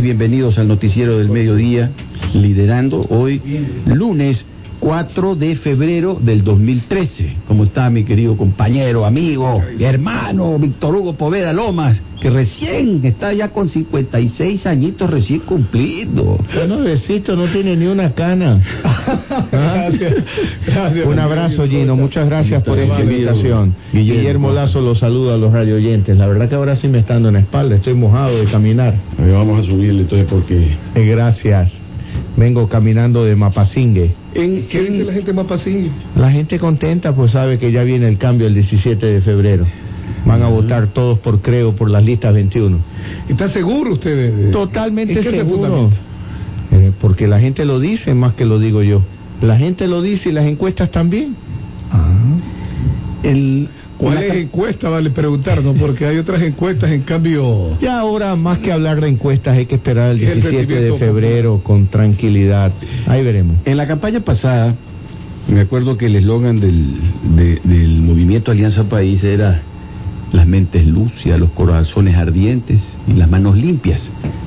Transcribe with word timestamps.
Bienvenidos 0.00 0.58
al 0.58 0.68
noticiero 0.68 1.18
del 1.18 1.30
mediodía, 1.30 1.90
liderando 2.34 3.06
hoy 3.08 3.40
lunes 3.86 4.44
4 4.80 5.34
de 5.34 5.56
febrero 5.56 6.18
del 6.20 6.44
2013. 6.44 7.36
¿Cómo 7.48 7.64
está 7.64 7.90
mi 7.90 8.04
querido 8.04 8.36
compañero, 8.36 9.04
amigo, 9.04 9.62
hermano 9.78 10.58
Víctor 10.58 10.96
Hugo 10.96 11.14
Poveda 11.14 11.52
Lomas, 11.52 12.00
que 12.20 12.30
recién 12.30 13.00
está 13.04 13.32
ya 13.32 13.48
con 13.48 13.68
56 13.68 14.66
añitos 14.66 15.10
recién 15.10 15.40
cumplidos? 15.40 16.40
No, 16.68 16.78
besito, 16.80 17.36
no 17.36 17.46
tiene 17.46 17.76
ni 17.76 17.86
una 17.86 18.12
cana. 18.12 18.62
¿Ah? 19.52 19.88
Un 21.06 21.18
abrazo, 21.18 21.66
Gino. 21.66 21.96
Muchas 21.96 22.26
gracias 22.26 22.62
por 22.62 22.78
esta 22.78 23.00
invitación. 23.00 23.74
Guillermo. 23.92 24.20
Guillermo 24.20 24.52
Lazo 24.52 24.80
los 24.80 24.98
saluda 24.98 25.34
a 25.34 25.38
los 25.38 25.52
radio 25.52 25.76
oyentes. 25.76 26.16
La 26.16 26.26
verdad 26.26 26.48
que 26.48 26.54
ahora 26.54 26.76
sí 26.76 26.88
me 26.88 26.98
está 26.98 27.14
dando 27.14 27.28
en 27.28 27.34
la 27.34 27.40
espalda. 27.40 27.76
Estoy 27.76 27.94
mojado 27.94 28.36
de 28.36 28.44
caminar. 28.46 28.94
A 29.18 29.22
ver, 29.22 29.34
vamos 29.34 29.60
a 29.60 29.70
subirle 29.70 30.02
entonces 30.02 30.26
porque... 30.28 30.76
Eh, 30.94 31.06
gracias. 31.06 31.85
Vengo 32.36 32.68
caminando 32.68 33.24
de 33.24 33.34
Mapasingue. 33.34 34.10
En, 34.34 34.68
¿Qué 34.68 34.82
dice 34.82 35.04
la 35.04 35.12
gente 35.14 35.32
pasillo? 35.34 35.90
La 36.16 36.30
gente 36.30 36.58
contenta 36.58 37.14
pues 37.14 37.32
sabe 37.32 37.58
que 37.58 37.72
ya 37.72 37.82
viene 37.82 38.08
el 38.08 38.18
cambio 38.18 38.46
el 38.46 38.54
17 38.54 39.06
de 39.06 39.20
febrero. 39.22 39.64
Van 40.26 40.42
a 40.42 40.48
votar 40.48 40.88
todos 40.88 41.18
por 41.20 41.40
creo 41.40 41.74
por 41.74 41.88
las 41.90 42.04
listas 42.04 42.34
21. 42.34 42.78
¿Está 43.28 43.48
seguro 43.50 43.94
usted? 43.94 44.16
de- 44.46 44.50
Totalmente 44.50 45.14
¿En 45.14 45.22
qué 45.22 45.30
se 45.30 45.36
seguro. 45.36 45.90
Eh, 46.72 46.92
porque 47.00 47.26
la 47.28 47.38
gente 47.40 47.64
lo 47.64 47.78
dice 47.80 48.12
más 48.14 48.34
que 48.34 48.44
lo 48.44 48.58
digo 48.58 48.82
yo. 48.82 49.02
La 49.40 49.56
gente 49.56 49.86
lo 49.86 50.02
dice 50.02 50.28
y 50.30 50.32
las 50.32 50.46
encuestas 50.46 50.90
también. 50.90 51.34
el, 53.22 53.68
¿Cuál 53.98 54.14
la 54.16 54.20
es 54.24 54.32
cam- 54.32 54.36
encuesta? 54.42 54.88
Vale 54.90 55.10
preguntarnos, 55.10 55.76
porque 55.78 56.06
hay 56.06 56.18
otras 56.18 56.42
encuestas, 56.42 56.90
en 56.92 57.02
cambio... 57.02 57.78
Ya 57.80 57.98
ahora, 57.98 58.36
más 58.36 58.58
que 58.58 58.70
hablar 58.72 59.00
de 59.00 59.08
encuestas, 59.08 59.56
hay 59.56 59.66
que 59.66 59.76
esperar 59.76 60.10
el 60.10 60.22
El 60.22 60.40
17 60.42 60.80
de 60.80 60.98
febrero 60.98 61.60
con 61.62 61.86
tranquilidad. 61.86 62.72
Ahí 63.06 63.24
veremos. 63.24 63.56
En 63.64 63.76
la 63.76 63.86
campaña 63.86 64.20
pasada, 64.20 64.74
me 65.48 65.60
acuerdo 65.60 65.96
que 65.96 66.06
el 66.06 66.16
eslogan 66.16 66.60
del, 66.60 67.00
de- 67.36 67.60
del 67.64 68.00
movimiento 68.02 68.50
Alianza 68.50 68.84
País 68.84 69.22
era 69.24 69.62
las 70.32 70.46
mentes 70.46 70.84
lucias, 70.86 71.38
los 71.38 71.50
corazones 71.52 72.16
ardientes 72.16 72.80
y 73.08 73.12
las 73.14 73.30
manos 73.30 73.56
limpias. 73.56 74.00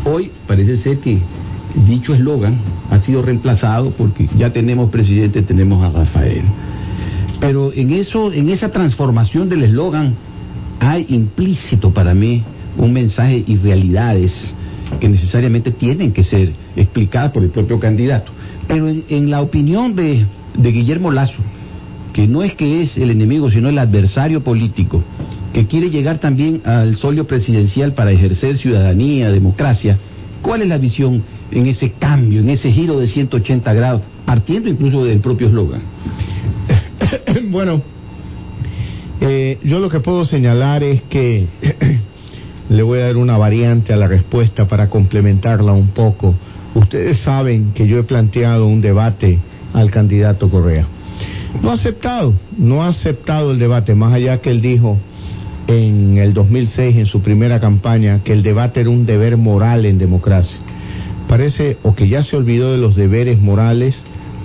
Hoy 0.05 0.31
parece 0.45 0.77
ser 0.77 0.99
que 0.99 1.19
dicho 1.87 2.13
eslogan 2.13 2.57
ha 2.91 2.99
sido 3.01 3.21
reemplazado 3.21 3.91
porque 3.91 4.27
ya 4.37 4.51
tenemos 4.51 4.89
presidente, 4.91 5.41
tenemos 5.41 5.83
a 5.83 5.97
Rafael. 5.97 6.43
Pero 7.39 7.71
en 7.73 7.91
eso, 7.91 8.33
en 8.33 8.49
esa 8.49 8.69
transformación 8.69 9.49
del 9.49 9.63
eslogan, 9.63 10.15
hay 10.79 11.05
implícito 11.09 11.91
para 11.91 12.13
mí 12.13 12.43
un 12.77 12.93
mensaje 12.93 13.43
y 13.45 13.57
realidades 13.57 14.31
que 14.99 15.07
necesariamente 15.07 15.71
tienen 15.71 16.11
que 16.11 16.23
ser 16.23 16.53
explicadas 16.75 17.31
por 17.31 17.43
el 17.43 17.49
propio 17.49 17.79
candidato. 17.79 18.31
Pero 18.67 18.87
en, 18.87 19.05
en 19.09 19.29
la 19.29 19.41
opinión 19.41 19.95
de, 19.95 20.25
de 20.57 20.71
Guillermo 20.71 21.11
Lazo, 21.11 21.41
que 22.13 22.27
no 22.27 22.43
es 22.43 22.55
que 22.55 22.81
es 22.81 22.97
el 22.97 23.11
enemigo, 23.11 23.49
sino 23.51 23.69
el 23.69 23.77
adversario 23.77 24.43
político, 24.43 25.03
que 25.53 25.67
quiere 25.67 25.89
llegar 25.89 26.19
también 26.19 26.61
al 26.65 26.97
solio 26.97 27.25
presidencial 27.27 27.93
para 27.93 28.11
ejercer 28.11 28.57
ciudadanía, 28.57 29.31
democracia, 29.31 29.97
¿cuál 30.41 30.61
es 30.61 30.67
la 30.67 30.77
visión 30.77 31.23
en 31.51 31.67
ese 31.67 31.91
cambio, 31.93 32.41
en 32.41 32.49
ese 32.49 32.71
giro 32.71 32.99
de 32.99 33.07
180 33.07 33.73
grados, 33.73 34.01
partiendo 34.25 34.69
incluso 34.69 35.03
del 35.05 35.19
propio 35.19 35.47
eslogan? 35.47 35.81
bueno, 37.49 37.81
eh, 39.21 39.57
yo 39.63 39.79
lo 39.79 39.89
que 39.89 39.99
puedo 39.99 40.25
señalar 40.25 40.83
es 40.83 41.01
que 41.03 41.47
le 42.69 42.83
voy 42.83 42.99
a 42.99 43.05
dar 43.05 43.17
una 43.17 43.37
variante 43.37 43.93
a 43.93 43.97
la 43.97 44.07
respuesta 44.07 44.67
para 44.67 44.89
complementarla 44.89 45.71
un 45.71 45.89
poco. 45.89 46.35
Ustedes 46.75 47.19
saben 47.21 47.73
que 47.73 47.87
yo 47.87 47.99
he 47.99 48.03
planteado 48.03 48.67
un 48.67 48.81
debate 48.81 49.39
al 49.73 49.91
candidato 49.91 50.49
Correa. 50.49 50.87
No 51.61 51.71
ha 51.71 51.73
aceptado, 51.73 52.33
no 52.57 52.83
ha 52.83 52.89
aceptado 52.89 53.51
el 53.51 53.59
debate, 53.59 53.95
más 53.95 54.13
allá 54.13 54.39
que 54.41 54.51
él 54.51 54.61
dijo 54.61 54.97
en 55.67 56.17
el 56.17 56.33
2006, 56.33 56.95
en 56.95 57.05
su 57.05 57.21
primera 57.21 57.59
campaña, 57.59 58.23
que 58.23 58.33
el 58.33 58.43
debate 58.43 58.81
era 58.81 58.89
un 58.89 59.05
deber 59.05 59.37
moral 59.37 59.85
en 59.85 59.97
democracia. 59.97 60.57
Parece 61.27 61.77
o 61.83 61.93
que 61.95 62.07
ya 62.07 62.23
se 62.23 62.35
olvidó 62.35 62.71
de 62.71 62.77
los 62.77 62.95
deberes 62.95 63.39
morales 63.39 63.95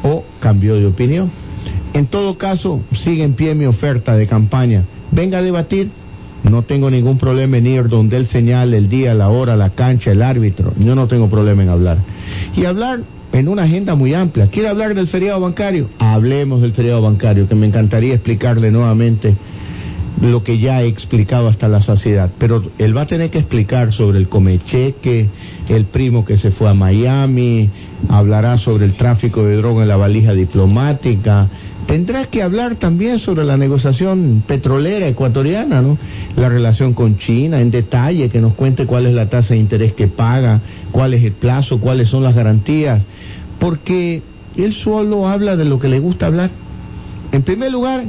o 0.03 0.25
cambió 0.41 0.77
de 0.77 0.87
opinión. 0.87 1.31
En 1.93 2.07
todo 2.07 2.37
caso, 2.39 2.81
sigue 3.05 3.25
en 3.25 3.35
pie 3.35 3.55
mi 3.55 3.67
oferta 3.67 4.17
de 4.17 4.27
campaña. 4.27 4.85
Venga 5.11 5.39
a 5.39 5.43
debatir. 5.43 5.91
No 6.43 6.63
tengo 6.63 6.91
ningún 6.91 7.17
problema 7.17 7.57
en 7.57 7.67
ir 7.67 7.89
donde 7.89 8.19
él 8.19 8.27
señale 8.27 8.77
el 8.77 8.89
día, 8.89 9.15
la 9.15 9.31
hora, 9.31 9.57
la 9.57 9.71
cancha, 9.71 10.13
el 10.13 10.21
árbitro. 10.21 10.75
Yo 10.79 10.95
no 10.95 11.09
tengo 11.09 11.31
problema 11.31 11.63
en 11.63 11.71
hablar. 11.71 11.99
Y 12.55 12.67
hablar 12.67 13.01
en 13.33 13.49
una 13.49 13.63
agenda 13.63 13.95
muy 13.95 14.13
amplia. 14.15 14.49
¿Quiere 14.49 14.69
hablar 14.69 14.95
del 14.95 15.09
feriado 15.09 15.41
bancario? 15.41 15.89
Hablemos 15.99 16.61
del 16.61 16.73
feriado 16.73 17.01
bancario, 17.01 17.49
que 17.49 17.55
me 17.55 17.67
encantaría 17.67 18.15
explicarle 18.15 18.71
nuevamente 18.71 19.35
lo 20.21 20.45
que 20.45 20.59
ya 20.59 20.83
he 20.83 20.87
explicado 20.87 21.49
hasta 21.49 21.69
la 21.69 21.83
saciedad. 21.83 22.31
Pero 22.39 22.63
él 22.79 22.97
va 22.97 23.03
a 23.03 23.07
tener 23.07 23.31
que 23.31 23.39
explicar 23.39 23.93
sobre 23.93 24.19
el 24.19 24.29
comecheque, 24.29 25.29
el 25.69 25.87
primo 25.87 26.25
que 26.25 26.39
se 26.39 26.53
fue 26.53 26.69
a 26.69 26.75
Miami, 26.75 27.71
hablará 28.09 28.59
sobre 28.59 28.87
el 28.87 28.95
tráfico 28.95 29.45
de 29.45 29.57
droga 29.57 29.83
en 29.83 29.89
la 29.89 29.97
valija 29.97 30.33
diplomática. 30.33 31.49
Tendrá 31.87 32.27
que 32.27 32.43
hablar 32.43 32.77
también 32.77 33.19
sobre 33.19 33.45
la 33.45 33.57
negociación 33.57 34.43
petrolera 34.47 35.07
ecuatoriana, 35.07 35.83
¿no? 35.83 35.99
La 36.37 36.49
relación 36.49 36.95
con 36.95 37.19
China 37.19 37.61
en 37.61 37.71
detalle, 37.71 38.31
que 38.31 38.41
nos 38.41 38.55
cuente 38.55 38.87
cuál 38.87 39.07
es 39.07 39.15
la 39.15 39.29
tasa 39.29 39.55
de 39.55 39.61
interés 39.61 39.93
que 39.95 40.09
paga, 40.09 40.61
cuál 40.93 41.15
es 41.15 41.23
el 41.23 41.33
plazo, 41.33 41.81
cuáles 41.81 42.09
son 42.09 42.23
las 42.23 42.35
garantías, 42.35 43.03
porque 43.59 44.23
él 44.57 44.75
solo 44.83 45.29
habla 45.29 45.57
de 45.57 45.65
lo 45.65 45.79
que 45.79 45.89
le 45.89 45.99
gusta 45.99 46.27
hablar. 46.27 46.51
En 47.33 47.43
primer 47.43 47.71
lugar, 47.71 48.05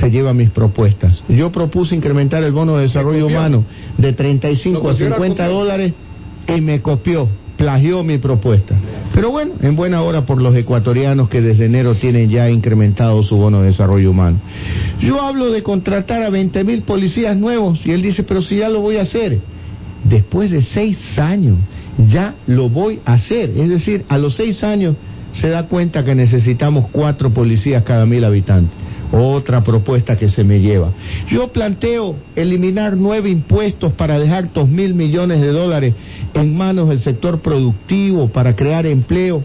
se 0.00 0.10
lleva 0.10 0.34
mis 0.34 0.50
propuestas. 0.50 1.22
Yo 1.28 1.52
propuse 1.52 1.94
incrementar 1.94 2.42
el 2.42 2.52
bono 2.52 2.76
de 2.76 2.84
desarrollo 2.84 3.26
humano 3.26 3.64
de 3.96 4.12
35 4.12 4.74
Lo 4.74 4.80
a 4.80 4.82
considera 4.88 5.16
50 5.16 5.34
copiar. 5.34 5.50
dólares 5.50 5.92
y 6.48 6.60
me 6.60 6.82
copió, 6.82 7.28
plagió 7.56 8.02
mi 8.02 8.18
propuesta. 8.18 8.74
Pero 9.14 9.30
bueno, 9.30 9.54
en 9.60 9.76
buena 9.76 10.02
hora 10.02 10.26
por 10.26 10.40
los 10.40 10.54
ecuatorianos 10.56 11.28
que 11.28 11.40
desde 11.40 11.66
enero 11.66 11.94
tienen 11.94 12.30
ya 12.30 12.50
incrementado 12.50 13.22
su 13.22 13.36
bono 13.36 13.60
de 13.60 13.68
desarrollo 13.68 14.10
humano. 14.10 14.38
Yo 15.00 15.22
hablo 15.22 15.50
de 15.50 15.62
contratar 15.62 16.22
a 16.22 16.30
20 16.30 16.64
mil 16.64 16.82
policías 16.82 17.36
nuevos 17.36 17.80
y 17.84 17.92
él 17.92 18.02
dice, 18.02 18.22
pero 18.24 18.42
si 18.42 18.58
ya 18.58 18.68
lo 18.68 18.80
voy 18.80 18.96
a 18.96 19.02
hacer. 19.02 19.38
Después 20.04 20.50
de 20.50 20.62
seis 20.62 20.98
años, 21.16 21.56
ya 22.10 22.34
lo 22.46 22.68
voy 22.68 23.00
a 23.06 23.14
hacer. 23.14 23.50
Es 23.56 23.70
decir, 23.70 24.04
a 24.08 24.18
los 24.18 24.34
seis 24.34 24.62
años 24.62 24.96
se 25.40 25.48
da 25.48 25.66
cuenta 25.66 26.04
que 26.04 26.14
necesitamos 26.14 26.86
cuatro 26.92 27.30
policías 27.30 27.82
cada 27.84 28.04
mil 28.04 28.24
habitantes. 28.24 28.83
Otra 29.16 29.62
propuesta 29.62 30.16
que 30.16 30.28
se 30.30 30.42
me 30.42 30.60
lleva. 30.60 30.90
Yo 31.30 31.52
planteo 31.52 32.16
eliminar 32.34 32.96
nueve 32.96 33.30
impuestos 33.30 33.92
para 33.92 34.18
dejar 34.18 34.52
dos 34.52 34.68
mil 34.68 34.94
millones 34.94 35.40
de 35.40 35.52
dólares 35.52 35.94
en 36.34 36.56
manos 36.56 36.88
del 36.88 37.00
sector 37.00 37.40
productivo 37.40 38.26
para 38.28 38.56
crear 38.56 38.86
empleo 38.86 39.44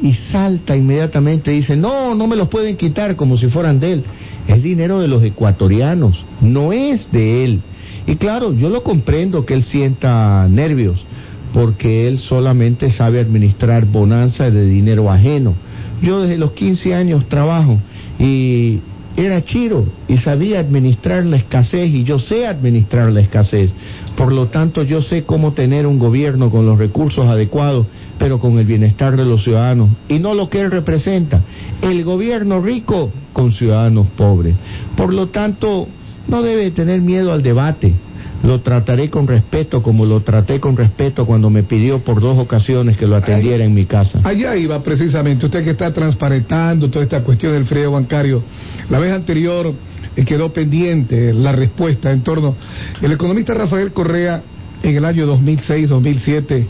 y 0.00 0.12
salta 0.30 0.76
inmediatamente 0.76 1.50
dice, 1.50 1.76
no, 1.76 2.14
no 2.14 2.26
me 2.28 2.36
los 2.36 2.48
pueden 2.48 2.76
quitar 2.76 3.16
como 3.16 3.36
si 3.36 3.48
fueran 3.48 3.80
de 3.80 3.94
él. 3.94 4.04
Es 4.46 4.62
dinero 4.62 5.00
de 5.00 5.08
los 5.08 5.22
ecuatorianos, 5.24 6.16
no 6.40 6.72
es 6.72 7.10
de 7.10 7.44
él. 7.44 7.60
Y 8.06 8.16
claro, 8.16 8.54
yo 8.54 8.70
lo 8.70 8.82
comprendo 8.82 9.44
que 9.44 9.54
él 9.54 9.64
sienta 9.64 10.46
nervios, 10.48 11.04
porque 11.52 12.06
él 12.06 12.20
solamente 12.20 12.90
sabe 12.92 13.20
administrar 13.20 13.84
bonanza 13.84 14.50
de 14.50 14.64
dinero 14.64 15.10
ajeno. 15.10 15.54
Yo 16.02 16.20
desde 16.20 16.38
los 16.38 16.52
15 16.52 16.94
años 16.94 17.28
trabajo 17.28 17.78
y 18.20 18.78
era 19.18 19.44
chiro 19.44 19.84
y 20.06 20.18
sabía 20.18 20.60
administrar 20.60 21.24
la 21.24 21.38
escasez 21.38 21.92
y 21.92 22.04
yo 22.04 22.20
sé 22.20 22.46
administrar 22.46 23.10
la 23.10 23.20
escasez. 23.20 23.72
Por 24.16 24.32
lo 24.32 24.46
tanto, 24.46 24.84
yo 24.84 25.02
sé 25.02 25.24
cómo 25.24 25.54
tener 25.54 25.88
un 25.88 25.98
gobierno 25.98 26.50
con 26.50 26.66
los 26.66 26.78
recursos 26.78 27.26
adecuados, 27.26 27.86
pero 28.18 28.38
con 28.38 28.58
el 28.58 28.64
bienestar 28.64 29.16
de 29.16 29.24
los 29.24 29.42
ciudadanos 29.42 29.90
y 30.08 30.20
no 30.20 30.34
lo 30.34 30.48
que 30.48 30.60
él 30.60 30.70
representa, 30.70 31.40
el 31.82 32.04
gobierno 32.04 32.60
rico 32.60 33.10
con 33.32 33.52
ciudadanos 33.52 34.06
pobres. 34.16 34.54
Por 34.96 35.12
lo 35.12 35.28
tanto, 35.28 35.88
no 36.28 36.42
debe 36.42 36.70
tener 36.70 37.00
miedo 37.00 37.32
al 37.32 37.42
debate. 37.42 37.94
Lo 38.42 38.60
trataré 38.60 39.10
con 39.10 39.26
respeto 39.26 39.82
como 39.82 40.06
lo 40.06 40.20
traté 40.20 40.60
con 40.60 40.76
respeto 40.76 41.26
cuando 41.26 41.50
me 41.50 41.64
pidió 41.64 42.00
por 42.00 42.20
dos 42.20 42.38
ocasiones 42.38 42.96
que 42.96 43.06
lo 43.06 43.16
atendiera 43.16 43.64
en 43.64 43.74
mi 43.74 43.86
casa. 43.86 44.20
Allá 44.22 44.56
iba 44.56 44.82
precisamente, 44.82 45.46
usted 45.46 45.64
que 45.64 45.70
está 45.70 45.92
transparentando 45.92 46.88
toda 46.90 47.04
esta 47.04 47.22
cuestión 47.24 47.52
del 47.52 47.66
frío 47.66 47.92
bancario. 47.92 48.42
La 48.90 48.98
vez 48.98 49.12
anterior 49.12 49.74
eh, 50.16 50.24
quedó 50.24 50.52
pendiente 50.52 51.32
la 51.32 51.52
respuesta 51.52 52.12
en 52.12 52.22
torno. 52.22 52.54
El 53.02 53.12
economista 53.12 53.54
Rafael 53.54 53.92
Correa, 53.92 54.42
en 54.82 54.96
el 54.96 55.04
año 55.04 55.26
2006-2007, 55.26 56.66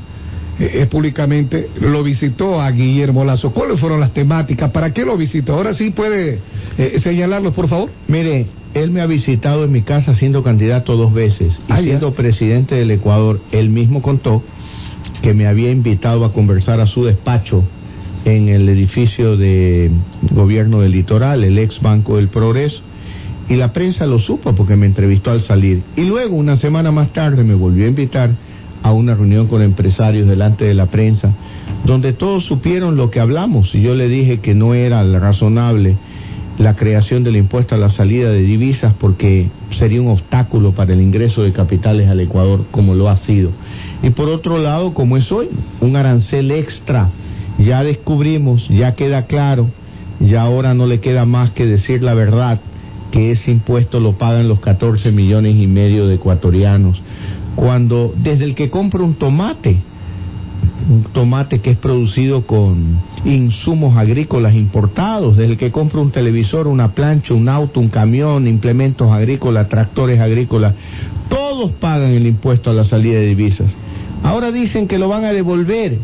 eh, 0.59 0.71
eh, 0.83 0.87
públicamente 0.87 1.69
lo 1.81 2.03
visitó 2.03 2.61
a 2.61 2.71
Guillermo 2.71 3.25
Lazo. 3.25 3.53
¿Cuáles 3.53 3.79
fueron 3.81 4.01
las 4.01 4.13
temáticas? 4.13 4.71
¿Para 4.71 4.93
qué 4.93 5.05
lo 5.05 5.17
visitó? 5.17 5.55
Ahora 5.55 5.75
sí 5.75 5.91
puede 5.91 6.41
eh, 6.79 6.99
señalarlos, 7.03 7.55
por 7.55 7.69
favor. 7.69 7.91
Mire, 8.09 8.47
él 8.75 8.91
me 8.91 9.01
ha 9.01 9.07
visitado 9.07 9.65
en 9.65 9.73
mi 9.73 9.83
casa 9.83 10.15
siendo 10.15 10.43
candidato 10.43 10.97
dos 10.97 11.13
veces 11.13 11.59
y 11.69 11.73
Ah, 11.73 11.81
ya. 11.81 11.83
siendo 11.89 12.13
presidente 12.15 12.75
del 12.75 12.91
Ecuador, 12.91 13.41
él 13.53 13.71
mismo 13.71 14.03
contó 14.03 14.43
que 15.23 15.33
me 15.35 15.47
había 15.47 15.71
invitado 15.71 16.25
a 16.25 16.33
conversar 16.33 16.81
a 16.81 16.87
su 16.87 17.05
despacho 17.05 17.65
en 18.25 18.49
el 18.49 18.69
edificio 18.69 19.37
de 19.37 19.91
gobierno 20.33 20.81
del 20.81 20.93
litoral, 20.93 21.45
el 21.45 21.59
ex 21.59 21.81
Banco 21.81 22.17
del 22.17 22.29
Progreso, 22.29 22.81
y 23.49 23.55
la 23.57 23.73
prensa 23.73 24.05
lo 24.07 24.19
supo 24.19 24.55
porque 24.55 24.77
me 24.77 24.87
entrevistó 24.87 25.31
al 25.31 25.41
salir. 25.43 25.83
Y 25.97 26.03
luego, 26.03 26.37
una 26.37 26.57
semana 26.57 26.91
más 26.91 27.13
tarde, 27.13 27.43
me 27.45 27.55
volvió 27.55 27.87
a 27.87 27.89
invitar 27.89 28.31
a 28.83 28.93
una 28.93 29.15
reunión 29.15 29.47
con 29.47 29.63
empresarios 29.63 30.29
delante 30.29 30.65
de 30.65 30.75
la 30.75 30.87
prensa, 30.87 31.33
donde 31.85 32.13
todos 32.13 32.45
supieron 32.45 32.97
lo 32.97 33.11
que 33.11 33.21
hablamos, 33.21 33.75
y 33.75 33.83
yo 33.83 33.95
le 33.95 34.09
dije 34.09 34.41
que 34.41 34.55
no 34.55 34.75
era 34.75 35.03
razonable 35.19 35.97
la 36.59 36.75
creación 36.75 37.23
del 37.23 37.37
impuesto 37.37 37.77
a 37.77 37.79
la 37.79 37.91
salida 37.91 38.31
de 38.31 38.43
divisas 38.43 38.93
porque 38.99 39.49
sería 39.79 40.03
un 40.03 40.09
obstáculo 40.09 40.73
para 40.73 40.93
el 40.93 41.01
ingreso 41.01 41.43
de 41.43 41.53
capitales 41.53 42.09
al 42.09 42.19
Ecuador 42.19 42.65
como 42.73 42.95
lo 42.95 43.09
ha 43.09 43.17
sido. 43.19 43.51
Y 44.03 44.11
por 44.11 44.29
otro 44.29 44.59
lado, 44.59 44.93
como 44.93 45.17
es 45.17 45.31
hoy, 45.31 45.49
un 45.81 45.95
arancel 45.95 46.51
extra, 46.51 47.11
ya 47.59 47.85
descubrimos, 47.85 48.67
ya 48.69 48.95
queda 48.97 49.27
claro, 49.27 49.71
ya 50.21 50.43
ahora 50.43 50.75
no 50.75 50.87
le 50.87 51.01
queda 51.01 51.25
más 51.25 51.53
que 51.53 51.65
decir 51.65 52.03
la 52.03 52.15
verdad, 52.15 52.61
que 53.13 53.31
ese 53.31 53.51
impuesto 53.51 54.01
lo 54.01 54.19
pagan 54.19 54.49
los 54.49 54.61
14 54.61 55.13
millones 55.13 55.57
y 55.57 55.67
medio 55.67 56.07
de 56.07 56.17
ecuatorianos. 56.17 57.01
Cuando 57.59 58.15
desde 58.17 58.45
el 58.45 58.55
que 58.55 58.71
compra 58.71 59.03
un 59.03 59.15
tomate, 59.15 59.79
un 60.89 61.03
tomate 61.13 61.59
que 61.59 61.73
es 61.73 61.77
producido 61.77 62.47
con 62.47 63.01
insumos 63.25 63.97
agrícolas 63.97 64.55
importados, 64.55 65.37
desde 65.37 65.51
el 65.51 65.59
que 65.59 65.73
compra 65.73 66.01
un 66.01 66.13
televisor, 66.13 66.69
una 66.69 66.95
plancha, 66.95 67.35
un 67.35 67.49
auto, 67.49 67.81
un 67.81 67.89
camión, 67.89 68.47
implementos 68.47 69.11
agrícolas, 69.11 69.69
tractores 69.69 70.21
agrícolas, 70.21 70.75
todos 71.29 71.73
pagan 71.73 72.13
el 72.13 72.29
impuesto 72.29 72.71
a 72.71 72.75
la 72.75 72.85
salida 72.85 73.19
de 73.19 73.27
divisas. 73.27 73.75
Ahora 74.23 74.53
dicen 74.53 74.87
que 74.87 74.97
lo 74.97 75.09
van 75.09 75.25
a 75.25 75.33
devolver. 75.33 75.99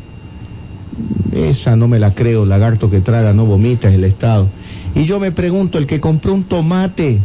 Esa 1.32 1.76
no 1.76 1.86
me 1.86 2.00
la 2.00 2.14
creo, 2.14 2.44
lagarto 2.46 2.90
que 2.90 3.00
traga 3.00 3.32
no 3.32 3.46
vomita 3.46 3.88
es 3.88 3.94
el 3.94 4.02
Estado. 4.02 4.48
Y 4.96 5.04
yo 5.04 5.20
me 5.20 5.30
pregunto, 5.30 5.78
el 5.78 5.86
que 5.86 6.00
compró 6.00 6.34
un 6.34 6.44
tomate 6.44 7.20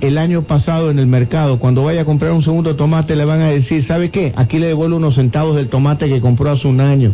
el 0.00 0.18
año 0.18 0.42
pasado 0.42 0.90
en 0.90 0.98
el 0.98 1.06
mercado, 1.06 1.58
cuando 1.58 1.84
vaya 1.84 2.02
a 2.02 2.04
comprar 2.04 2.32
un 2.32 2.42
segundo 2.42 2.76
tomate, 2.76 3.14
le 3.14 3.24
van 3.24 3.40
a 3.40 3.50
decir, 3.50 3.84
¿sabe 3.84 4.10
qué? 4.10 4.32
Aquí 4.36 4.58
le 4.58 4.66
devuelvo 4.66 4.96
unos 4.96 5.14
centavos 5.14 5.56
del 5.56 5.68
tomate 5.68 6.08
que 6.08 6.20
compró 6.20 6.50
hace 6.50 6.66
un 6.66 6.80
año. 6.80 7.12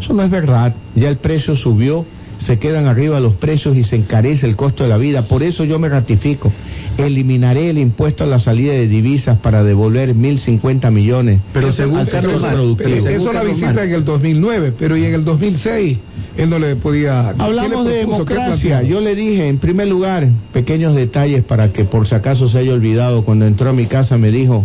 Eso 0.00 0.12
no 0.14 0.22
es 0.22 0.30
verdad. 0.30 0.74
Ya 0.94 1.08
el 1.08 1.18
precio 1.18 1.56
subió, 1.56 2.04
se 2.46 2.58
quedan 2.58 2.86
arriba 2.86 3.20
los 3.20 3.34
precios 3.34 3.76
y 3.76 3.84
se 3.84 3.96
encarece 3.96 4.46
el 4.46 4.56
costo 4.56 4.84
de 4.84 4.88
la 4.88 4.96
vida. 4.96 5.22
Por 5.22 5.42
eso 5.42 5.64
yo 5.64 5.78
me 5.78 5.88
ratifico. 5.88 6.52
Eliminaré 6.96 7.70
el 7.70 7.78
impuesto 7.78 8.24
a 8.24 8.26
la 8.26 8.40
salida 8.40 8.72
de 8.72 8.88
divisas 8.88 9.38
para 9.38 9.62
devolver 9.62 10.14
1.050 10.14 10.90
millones. 10.90 11.40
Pero 11.52 11.72
según 11.72 12.06
Carlos 12.06 12.42
eso 12.80 13.32
la 13.32 13.42
visita 13.42 13.84
en 13.84 13.92
el 13.92 14.04
2009, 14.04 14.74
pero 14.78 14.96
y 14.96 15.04
en 15.04 15.14
el 15.14 15.24
2006 15.24 15.98
él 16.36 16.50
no 16.50 16.58
le 16.58 16.76
podía... 16.76 17.30
Hablamos 17.30 17.86
de 17.86 17.98
democracia. 17.98 18.82
Yo 18.82 19.00
le 19.00 19.14
dije, 19.14 19.48
en 19.48 19.58
primer 19.58 19.88
lugar, 19.88 20.28
pequeños 20.52 20.94
detalles 20.94 21.44
para 21.44 21.72
que 21.72 21.84
por 21.84 22.06
si 22.06 22.14
acaso 22.14 22.48
se 22.48 22.58
haya 22.58 22.72
olvidado. 22.72 23.24
Cuando 23.24 23.46
entró 23.46 23.70
a 23.70 23.72
mi 23.72 23.86
casa 23.86 24.18
me 24.18 24.30
dijo, 24.30 24.64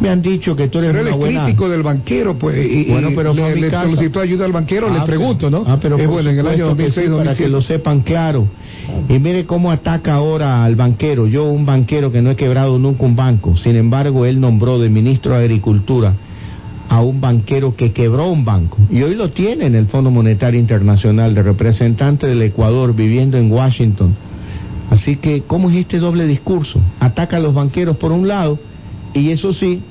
me 0.00 0.10
han 0.10 0.20
dicho 0.20 0.54
que 0.54 0.68
tú 0.68 0.78
eres 0.78 0.90
pero 0.90 1.02
una 1.02 1.10
él 1.10 1.18
buena... 1.18 1.44
crítico 1.44 1.68
del 1.68 1.82
banquero, 1.82 2.38
pues. 2.38 2.58
Y, 2.70 2.84
bueno, 2.90 3.10
pero 3.14 3.32
le, 3.32 3.56
le 3.56 3.70
solicitó 3.70 4.20
ayuda 4.20 4.44
al 4.44 4.52
banquero, 4.52 4.90
le 4.90 5.00
pregunto, 5.02 5.50
¿no? 5.50 5.64
Ah, 5.66 5.78
pero 5.80 5.98
es 5.98 6.06
bueno, 6.06 6.30
en 6.30 6.38
el 6.38 6.46
año 6.46 6.66
2006, 6.68 7.06
sí, 7.08 7.16
Para 7.16 7.34
que 7.34 7.48
lo 7.48 7.62
sepan 7.62 8.00
claro. 8.00 8.46
Y 9.08 9.18
mire 9.18 9.46
cómo 9.46 9.70
ataca 9.70 10.14
ahora 10.14 10.64
al 10.64 10.76
banquero. 10.76 11.26
Yo, 11.26 11.44
un 11.44 11.64
banquero 11.64 12.12
que 12.12 12.20
no 12.20 12.30
he 12.30 12.36
quebrado 12.36 12.78
nunca 12.78 13.04
un 13.04 13.16
banco. 13.16 13.56
Sin 13.56 13.76
embargo, 13.76 14.26
él 14.26 14.40
nombró 14.40 14.78
de 14.78 14.90
ministro 14.90 15.32
de 15.32 15.40
Agricultura 15.44 16.14
a 16.88 17.02
un 17.02 17.20
banquero 17.20 17.76
que 17.76 17.92
quebró 17.92 18.28
un 18.28 18.44
banco 18.44 18.78
y 18.90 19.02
hoy 19.02 19.14
lo 19.14 19.30
tiene 19.30 19.66
en 19.66 19.74
el 19.74 19.86
Fondo 19.86 20.10
Monetario 20.10 20.58
Internacional 20.58 21.34
de 21.34 21.42
representante 21.42 22.26
del 22.26 22.42
Ecuador 22.42 22.94
viviendo 22.94 23.36
en 23.36 23.52
Washington. 23.52 24.14
Así 24.90 25.16
que, 25.16 25.42
¿cómo 25.42 25.68
es 25.70 25.76
este 25.76 25.98
doble 25.98 26.26
discurso? 26.26 26.80
Ataca 26.98 27.36
a 27.36 27.40
los 27.40 27.54
banqueros 27.54 27.98
por 27.98 28.10
un 28.10 28.26
lado 28.26 28.58
y 29.12 29.30
eso 29.30 29.52
sí, 29.52 29.82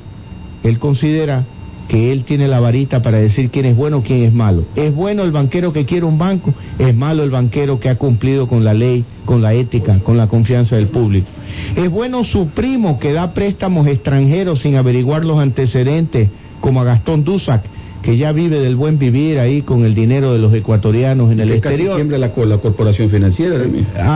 él 0.63 0.79
considera 0.79 1.45
que 1.87 2.11
él 2.11 2.25
tiene 2.25 2.47
la 2.47 2.59
varita 2.59 3.01
para 3.01 3.17
decir 3.17 3.49
quién 3.49 3.65
es 3.65 3.75
bueno 3.75 4.03
quién 4.03 4.23
es 4.23 4.33
malo. 4.33 4.65
Es 4.75 4.93
bueno 4.93 5.23
el 5.23 5.31
banquero 5.31 5.71
que 5.71 5.85
quiere 5.85 6.05
un 6.05 6.17
banco, 6.17 6.53
es 6.79 6.95
malo 6.95 7.23
el 7.23 7.31
banquero 7.31 7.79
que 7.79 7.89
ha 7.89 7.95
cumplido 7.95 8.47
con 8.47 8.63
la 8.63 8.73
ley, 8.73 9.05
con 9.25 9.41
la 9.41 9.53
ética, 9.53 9.99
con 9.99 10.17
la 10.17 10.27
confianza 10.27 10.75
del 10.75 10.87
público. 10.87 11.27
Es 11.75 11.89
bueno 11.89 12.23
su 12.25 12.49
primo 12.49 12.99
que 12.99 13.13
da 13.13 13.33
préstamos 13.33 13.87
extranjeros 13.87 14.61
sin 14.61 14.75
averiguar 14.75 15.23
los 15.23 15.39
antecedentes 15.39 16.29
como 16.61 16.81
a 16.81 16.83
Gastón 16.83 17.23
Dusac, 17.23 17.63
que 18.01 18.17
ya 18.17 18.31
vive 18.31 18.59
del 18.59 18.75
buen 18.75 18.99
vivir 18.99 19.39
ahí 19.39 19.61
con 19.61 19.83
el 19.83 19.95
dinero 19.95 20.33
de 20.33 20.39
los 20.39 20.53
ecuatorianos 20.53 21.31
en 21.31 21.39
el 21.39 21.51
exterior. 21.51 21.89
Casi 21.89 21.97
siempre 21.97 22.17
la, 22.17 22.31
la 22.55 22.57
corporación 22.61 23.09
financiera. 23.09 23.57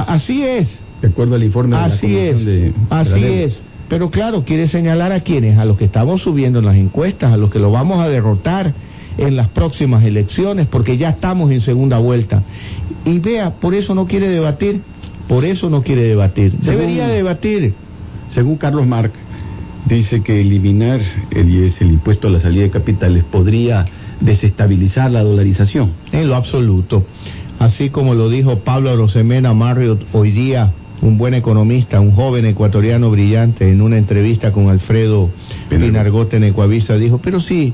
así 0.08 0.44
es. 0.44 0.68
De 1.02 1.08
acuerdo 1.08 1.36
al 1.36 1.44
informe 1.44 1.76
así 1.76 2.08
de 2.08 2.14
la 2.14 2.30
es, 2.30 2.46
de, 2.46 2.74
así 2.90 3.24
es. 3.24 3.62
Pero 3.90 4.10
claro, 4.10 4.46
quiere 4.46 4.68
señalar 4.70 5.12
a 5.12 5.22
quienes, 5.22 5.58
a 5.58 5.66
los 5.66 5.78
que 5.78 5.86
estamos 5.86 6.22
subiendo 6.22 6.60
en 6.60 6.66
las 6.66 6.76
encuestas, 6.76 7.34
a 7.34 7.38
los 7.38 7.50
que 7.50 7.60
lo 7.60 7.72
vamos 7.72 8.00
a 8.00 8.08
derrotar 8.08 8.74
en 9.18 9.36
las 9.36 9.50
próximas 9.50 10.06
elecciones, 10.06 10.68
porque 10.68 10.98
ya 10.98 11.10
estamos 11.10 11.52
en 11.52 11.62
segunda 11.62 11.98
vuelta. 11.98 12.44
Y 13.04 13.20
vea, 13.20 13.56
por 13.60 13.74
eso 13.74 13.94
no 13.94 14.08
quiere 14.08 14.30
debatir, 14.30 14.82
por 15.28 15.44
eso 15.44 15.70
no 15.70 15.84
quiere 15.84 16.04
debatir. 16.04 16.54
Debería 16.54 17.08
debatir. 17.08 17.74
Según 18.30 18.56
Carlos 18.56 18.88
Marc, 18.88 19.12
dice 19.86 20.22
que 20.22 20.42
eliminar 20.42 21.01
el 21.31 21.50
IES, 21.50 21.81
el 21.81 21.92
impuesto 21.92 22.28
a 22.28 22.31
la 22.31 22.39
salida 22.39 22.63
de 22.63 22.69
capitales, 22.69 23.24
podría 23.24 23.86
desestabilizar 24.19 25.12
la 25.12 25.24
dolarización. 25.24 25.92
En 26.12 26.28
lo 26.28 26.36
absoluto. 26.36 27.06
Así 27.60 27.89
como 27.89 28.16
lo 28.16 28.30
dijo 28.30 28.60
Pablo 28.60 28.95
Rosemena 28.95 29.54
Marriott 29.54 30.04
hoy 30.13 30.31
día, 30.31 30.72
un 31.01 31.18
buen 31.18 31.33
economista, 31.33 32.00
un 32.00 32.12
joven 32.12 32.45
ecuatoriano 32.45 33.10
brillante, 33.10 33.69
en 33.69 33.81
una 33.81 33.98
entrevista 33.98 34.51
con 34.51 34.69
Alfredo 34.69 35.30
Pinargote 35.69 36.38
en 36.38 36.45
Ecuavisa, 36.45 36.95
dijo, 36.95 37.19
pero 37.19 37.42
sí, 37.42 37.74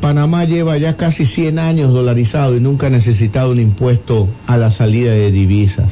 Panamá 0.00 0.44
lleva 0.44 0.78
ya 0.78 0.96
casi 0.96 1.26
100 1.26 1.58
años 1.58 1.92
dolarizado 1.92 2.56
y 2.56 2.60
nunca 2.60 2.86
ha 2.86 2.90
necesitado 2.90 3.50
un 3.50 3.60
impuesto 3.60 4.28
a 4.46 4.56
la 4.56 4.70
salida 4.70 5.12
de 5.12 5.30
divisas. 5.32 5.90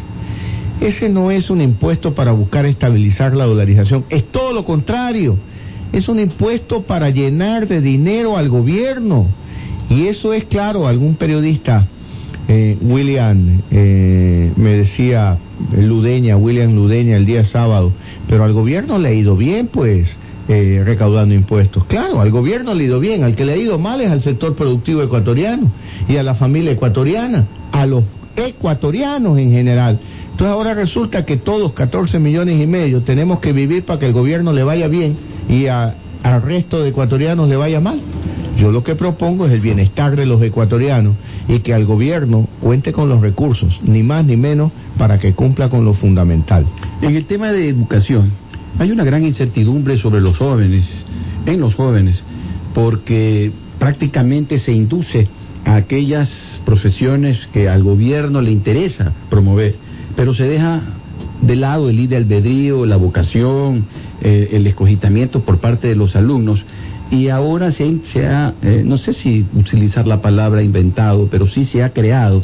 Ese 0.80 1.08
no 1.08 1.30
es 1.30 1.48
un 1.48 1.60
impuesto 1.62 2.14
para 2.14 2.32
buscar 2.32 2.66
estabilizar 2.66 3.34
la 3.34 3.46
dolarización, 3.46 4.04
es 4.10 4.24
todo 4.30 4.52
lo 4.52 4.64
contrario. 4.64 5.36
Es 5.92 6.08
un 6.08 6.20
impuesto 6.20 6.82
para 6.82 7.10
llenar 7.10 7.66
de 7.68 7.80
dinero 7.80 8.36
al 8.36 8.48
gobierno. 8.48 9.26
Y 9.88 10.08
eso 10.08 10.32
es 10.32 10.44
claro, 10.44 10.88
algún 10.88 11.14
periodista, 11.14 11.86
eh, 12.48 12.76
William, 12.82 13.62
eh, 13.70 14.52
me 14.56 14.70
decía, 14.70 15.38
Ludeña, 15.76 16.36
William 16.36 16.74
Ludeña 16.74 17.16
el 17.16 17.24
día 17.24 17.44
sábado, 17.46 17.92
pero 18.28 18.44
al 18.44 18.52
gobierno 18.52 18.98
le 18.98 19.08
ha 19.08 19.12
ido 19.12 19.36
bien, 19.36 19.68
pues, 19.68 20.08
eh, 20.48 20.82
recaudando 20.84 21.34
impuestos. 21.34 21.84
Claro, 21.86 22.20
al 22.20 22.30
gobierno 22.30 22.74
le 22.74 22.84
ha 22.84 22.86
ido 22.86 23.00
bien, 23.00 23.24
al 23.24 23.34
que 23.34 23.44
le 23.44 23.54
ha 23.54 23.56
ido 23.56 23.78
mal 23.78 24.00
es 24.00 24.10
al 24.10 24.22
sector 24.22 24.54
productivo 24.54 25.02
ecuatoriano 25.02 25.70
y 26.08 26.16
a 26.16 26.22
la 26.22 26.34
familia 26.34 26.72
ecuatoriana, 26.72 27.46
a 27.72 27.86
los 27.86 28.04
ecuatorianos 28.36 29.38
en 29.38 29.50
general. 29.50 29.98
Entonces 30.36 30.52
ahora 30.52 30.74
resulta 30.74 31.24
que 31.24 31.38
todos, 31.38 31.72
14 31.72 32.18
millones 32.18 32.60
y 32.62 32.66
medio, 32.66 33.00
tenemos 33.00 33.40
que 33.40 33.54
vivir 33.54 33.86
para 33.86 33.98
que 33.98 34.04
el 34.04 34.12
gobierno 34.12 34.52
le 34.52 34.64
vaya 34.64 34.86
bien 34.86 35.16
y 35.48 35.66
al 35.68 36.42
resto 36.42 36.82
de 36.82 36.90
ecuatorianos 36.90 37.48
le 37.48 37.56
vaya 37.56 37.80
mal. 37.80 38.02
Yo 38.58 38.70
lo 38.70 38.84
que 38.84 38.96
propongo 38.96 39.46
es 39.46 39.52
el 39.52 39.60
bienestar 39.60 40.14
de 40.14 40.26
los 40.26 40.42
ecuatorianos 40.42 41.14
y 41.48 41.60
que 41.60 41.72
al 41.72 41.86
gobierno 41.86 42.48
cuente 42.60 42.92
con 42.92 43.08
los 43.08 43.22
recursos, 43.22 43.80
ni 43.82 44.02
más 44.02 44.26
ni 44.26 44.36
menos, 44.36 44.72
para 44.98 45.18
que 45.18 45.32
cumpla 45.32 45.70
con 45.70 45.86
lo 45.86 45.94
fundamental. 45.94 46.66
En 47.00 47.16
el 47.16 47.24
tema 47.24 47.50
de 47.50 47.70
educación, 47.70 48.32
hay 48.78 48.90
una 48.90 49.04
gran 49.04 49.24
incertidumbre 49.24 49.96
sobre 49.96 50.20
los 50.20 50.36
jóvenes, 50.36 50.84
en 51.46 51.60
los 51.60 51.74
jóvenes, 51.74 52.22
porque 52.74 53.52
prácticamente 53.78 54.58
se 54.58 54.72
induce 54.72 55.28
a 55.64 55.76
aquellas 55.76 56.28
profesiones 56.66 57.38
que 57.54 57.70
al 57.70 57.82
gobierno 57.82 58.42
le 58.42 58.50
interesa 58.50 59.14
promover 59.30 59.85
pero 60.16 60.34
se 60.34 60.44
deja 60.44 60.82
de 61.42 61.56
lado 61.56 61.88
el 61.90 61.96
libre 61.96 62.16
albedrío, 62.16 62.86
la 62.86 62.96
vocación, 62.96 63.86
eh, 64.22 64.50
el 64.52 64.66
escogitamiento 64.66 65.40
por 65.40 65.58
parte 65.58 65.88
de 65.88 65.94
los 65.94 66.16
alumnos. 66.16 66.64
Y 67.10 67.28
ahora 67.28 67.70
se, 67.70 67.98
se 68.12 68.26
ha, 68.26 68.54
eh, 68.62 68.82
no 68.84 68.98
sé 68.98 69.12
si 69.12 69.46
utilizar 69.54 70.06
la 70.08 70.20
palabra 70.22 70.62
inventado, 70.62 71.28
pero 71.30 71.46
sí 71.46 71.66
se 71.66 71.84
ha 71.84 71.90
creado 71.90 72.42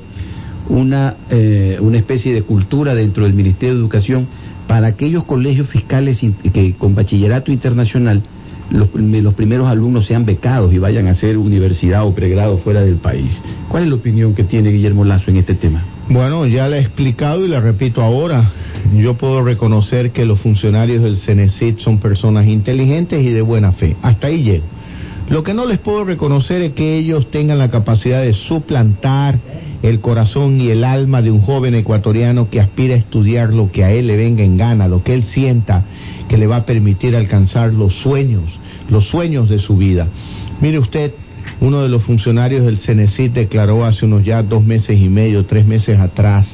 una, 0.68 1.16
eh, 1.30 1.78
una 1.80 1.98
especie 1.98 2.32
de 2.32 2.42
cultura 2.42 2.94
dentro 2.94 3.24
del 3.24 3.34
Ministerio 3.34 3.74
de 3.74 3.80
Educación 3.80 4.28
para 4.68 4.86
aquellos 4.86 5.24
colegios 5.24 5.68
fiscales 5.68 6.20
que 6.52 6.74
con 6.78 6.94
bachillerato 6.94 7.50
internacional 7.50 8.22
los, 8.70 8.88
los, 8.94 9.34
primeros 9.34 9.68
alumnos 9.68 10.06
sean 10.06 10.24
becados 10.24 10.72
y 10.72 10.78
vayan 10.78 11.08
a 11.08 11.12
hacer 11.12 11.36
universidad 11.36 12.06
o 12.06 12.14
pregrado 12.14 12.58
fuera 12.58 12.80
del 12.82 12.96
país. 12.96 13.32
¿Cuál 13.68 13.84
es 13.84 13.88
la 13.88 13.96
opinión 13.96 14.34
que 14.34 14.44
tiene 14.44 14.70
Guillermo 14.70 15.04
Lazo 15.04 15.30
en 15.30 15.38
este 15.38 15.54
tema? 15.54 15.82
Bueno, 16.12 16.47
ya 16.47 16.69
le 16.69 16.76
he 16.76 16.81
explicado 16.81 17.42
y 17.42 17.49
le 17.49 17.59
repito 17.59 18.02
ahora. 18.02 18.52
Yo 18.95 19.14
puedo 19.14 19.42
reconocer 19.42 20.11
que 20.11 20.26
los 20.26 20.40
funcionarios 20.40 21.02
del 21.02 21.16
CENESID 21.16 21.78
son 21.78 22.00
personas 22.00 22.47
inteligentes 22.47 23.23
y 23.23 23.31
de 23.31 23.40
buena 23.40 23.73
fe. 23.73 23.97
Hasta 24.02 24.26
ahí 24.26 24.42
llego. 24.42 24.66
Lo 25.31 25.42
que 25.42 25.54
no 25.54 25.64
les 25.64 25.78
puedo 25.78 26.04
reconocer 26.04 26.61
es 26.61 26.73
que 26.75 26.99
ellos 26.99 27.31
tengan 27.31 27.57
la 27.57 27.71
capacidad 27.71 28.21
de 28.21 28.35
suplantar 28.35 29.38
el 29.83 30.00
corazón 30.00 30.61
y 30.61 30.69
el 30.69 30.85
alma 30.85 31.23
de 31.23 31.31
un 31.31 31.40
joven 31.40 31.75
ecuatoriano 31.75 32.50
que 32.50 32.61
aspira 32.61 32.95
a 32.95 32.99
estudiar 32.99 33.49
lo 33.54 33.73
que 33.73 33.83
a 33.83 33.90
él 33.90 34.07
le 34.07 34.19
venga 34.19 34.45
en 34.45 34.59
gana, 34.59 34.88
lo 34.88 35.02
que 35.02 35.14
él 35.14 35.23
sienta 35.33 35.87
que 36.28 36.37
le 36.37 36.47
va 36.47 36.57
a 36.57 36.66
permitir 36.66 37.16
alcanzar 37.16 37.73
los 37.73 37.95
sueños, 38.02 38.45
los 38.90 39.07
sueños 39.09 39.49
de 39.49 39.61
su 39.61 39.78
vida. 39.78 40.09
Mire 40.61 40.78
usted, 40.78 41.12
uno 41.61 41.82
de 41.82 41.88
los 41.88 42.02
funcionarios 42.02 42.64
del 42.64 42.78
CENESID 42.78 43.30
declaró 43.30 43.84
hace 43.84 44.04
unos 44.04 44.25
ya 44.25 44.42
dos 44.42 44.64
meses 44.64 45.00
y 45.00 45.08
medio, 45.08 45.46
tres 45.46 45.66
meses 45.66 45.99
atrás, 45.99 46.49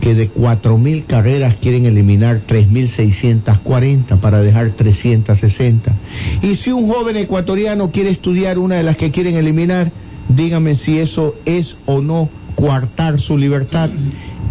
que 0.00 0.14
de 0.14 0.30
4.000 0.32 1.06
carreras 1.06 1.56
quieren 1.56 1.86
eliminar 1.86 2.42
3.640 2.46 4.20
para 4.20 4.40
dejar 4.40 4.70
360. 4.70 5.92
Y 6.42 6.56
si 6.56 6.70
un 6.70 6.88
joven 6.88 7.16
ecuatoriano 7.16 7.90
quiere 7.90 8.10
estudiar 8.10 8.58
una 8.58 8.76
de 8.76 8.82
las 8.82 8.96
que 8.96 9.10
quieren 9.10 9.36
eliminar, 9.36 9.90
dígame 10.28 10.76
si 10.76 10.98
eso 10.98 11.34
es 11.44 11.76
o 11.86 12.00
no 12.00 12.28
coartar 12.54 13.20
su 13.20 13.36
libertad. 13.36 13.90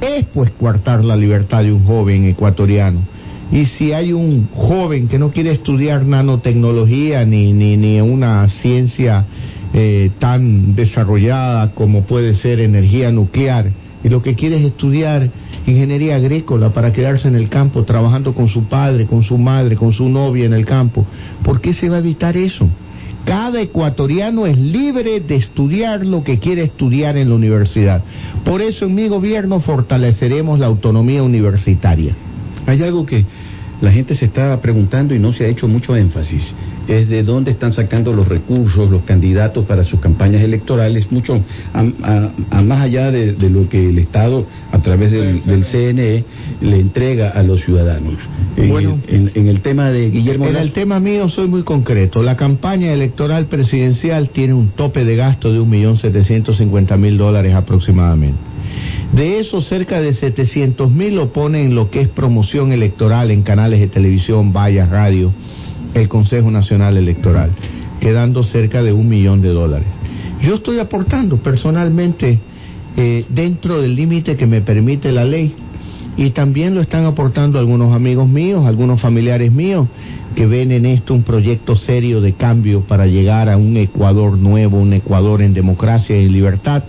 Es 0.02 0.26
pues 0.34 0.52
coartar 0.52 1.04
la 1.04 1.16
libertad 1.16 1.64
de 1.64 1.74
un 1.74 1.86
joven 1.86 2.26
ecuatoriano. 2.26 3.02
Y 3.52 3.66
si 3.78 3.94
hay 3.94 4.12
un 4.12 4.50
joven 4.54 5.08
que 5.08 5.18
no 5.18 5.32
quiere 5.32 5.52
estudiar 5.52 6.06
nanotecnología 6.06 7.26
ni, 7.26 7.54
ni, 7.54 7.78
ni 7.78 8.02
una 8.02 8.48
ciencia 8.62 9.26
eh, 9.74 10.12
tan 10.20 10.76
desarrollada 10.76 11.72
como 11.72 12.04
puede 12.04 12.36
ser 12.36 12.60
energía 12.60 13.12
nuclear, 13.12 13.72
y 14.04 14.10
lo 14.10 14.22
que 14.22 14.36
quiere 14.36 14.58
es 14.58 14.64
estudiar 14.64 15.30
ingeniería 15.66 16.16
agrícola 16.16 16.72
para 16.72 16.94
quedarse 16.94 17.28
en 17.28 17.36
el 17.36 17.50
campo 17.50 17.84
trabajando 17.84 18.34
con 18.34 18.48
su 18.48 18.64
padre, 18.66 19.06
con 19.06 19.24
su 19.24 19.38
madre, 19.38 19.76
con 19.76 19.94
su 19.94 20.08
novia 20.08 20.46
en 20.46 20.54
el 20.54 20.66
campo, 20.66 21.06
¿por 21.44 21.62
qué 21.62 21.74
se 21.74 21.90
va 21.90 21.98
a 21.98 22.00
evitar 22.00 22.38
eso? 22.38 22.68
Cada 23.26 23.60
ecuatoriano 23.60 24.46
es 24.46 24.58
libre 24.58 25.20
de 25.20 25.36
estudiar 25.36 26.06
lo 26.06 26.24
que 26.24 26.40
quiere 26.40 26.64
estudiar 26.64 27.18
en 27.18 27.28
la 27.28 27.36
universidad. 27.36 28.02
Por 28.46 28.62
eso 28.62 28.86
en 28.86 28.96
mi 28.96 29.10
gobierno 29.10 29.60
fortaleceremos 29.60 30.60
la 30.60 30.68
autonomía 30.68 31.24
universitaria. 31.24 32.16
Hay 32.68 32.84
algo 32.84 33.06
que 33.06 33.26
la 33.82 33.92
gente 33.92 34.16
se 34.16 34.26
está 34.26 34.60
preguntando 34.62 35.16
y 35.16 35.20
no 35.20 35.34
se 35.34 35.46
ha 35.46 35.48
hecho 35.48 35.68
mucho 35.68 35.96
énfasis. 35.96 36.44
Es 36.88 37.10
de 37.10 37.24
dónde 37.24 37.52
están 37.52 37.74
sacando 37.74 38.14
los 38.14 38.28
recursos 38.28 38.90
los 38.90 39.04
candidatos 39.04 39.66
para 39.66 39.84
sus 39.84 40.00
campañas 40.00 40.42
electorales, 40.42 41.12
mucho 41.12 41.42
a, 41.74 42.62
más 42.62 42.82
allá 42.82 43.12
de, 43.12 43.36
lo 43.50 43.68
que 43.70 43.90
el 43.90 44.00
Estado, 44.00 44.46
a 44.72 44.80
través 44.80 45.12
del, 45.12 45.66
CNE, 45.66 46.24
le 46.62 46.80
entrega 46.80 47.30
a 47.30 47.44
los 47.44 47.62
ciudadanos. 47.64 48.16
Bueno, 48.70 49.00
en, 49.08 49.48
el 49.48 49.62
tema 49.62 49.92
de 49.92 50.10
Guillermo. 50.10 50.48
En 50.48 50.56
el 50.56 50.72
tema 50.72 51.00
mío 51.00 51.30
soy 51.30 51.48
muy 51.48 51.64
concreto. 51.64 52.24
La 52.24 52.38
campaña 52.38 52.94
electoral 52.94 53.46
presidencial 53.48 54.30
tiene 54.30 54.54
un 54.54 54.70
tope 54.70 55.04
de 55.04 55.16
gasto 55.16 55.52
de 55.52 55.60
un 55.60 55.70
millón 55.70 55.98
setecientos 55.98 56.58
cincuenta 56.58 56.98
mil 56.98 57.18
dólares 57.18 57.54
aproximadamente. 57.54 58.40
De 59.14 59.40
eso, 59.40 59.62
cerca 59.62 60.02
de 60.02 60.14
700 60.16 60.92
mil 60.92 61.16
lo 61.16 61.32
pone 61.32 61.64
en 61.64 61.76
lo 61.76 61.90
que 61.90 62.02
es 62.02 62.10
promoción 62.10 62.72
electoral 62.72 63.32
en 63.32 63.44
canales 63.44 63.80
de 63.80 63.88
televisión, 63.88 64.54
vallas, 64.54 64.90
radio, 64.90 65.32
el 65.94 66.08
Consejo 66.08 66.52
Nacional 66.52 66.98
Electoral, 66.98 67.52
quedando 68.00 68.44
cerca 68.44 68.84
de 68.84 68.94
un 68.94 69.08
millón 69.08 69.42
de 69.42 69.50
dólares. 69.50 69.88
Yo 70.42 70.56
estoy 70.56 70.80
aportando 70.80 71.38
personalmente 71.38 72.40
eh, 72.96 73.26
dentro 73.30 73.82
del 73.82 73.96
límite 73.96 74.38
que 74.38 74.46
me 74.46 74.62
permite 74.62 75.12
la 75.12 75.26
ley 75.26 75.54
y 76.18 76.32
también 76.32 76.74
lo 76.74 76.82
están 76.82 77.06
aportando 77.06 77.60
algunos 77.60 77.94
amigos 77.96 78.28
míos, 78.28 78.66
algunos 78.66 79.00
familiares 79.00 79.52
míos 79.52 79.88
que 80.36 80.46
ven 80.46 80.72
en 80.72 80.86
esto 80.86 81.14
un 81.14 81.24
proyecto 81.24 81.76
serio 81.76 82.22
de 82.22 82.34
cambio 82.34 82.82
para 82.82 83.06
llegar 83.06 83.50
a 83.50 83.58
un 83.58 83.78
Ecuador 83.78 84.38
nuevo, 84.38 84.80
un 84.80 84.94
Ecuador 84.94 85.42
en 85.42 85.54
democracia 85.54 86.20
y 86.20 86.26
en 86.26 86.32
libertad 86.32 86.84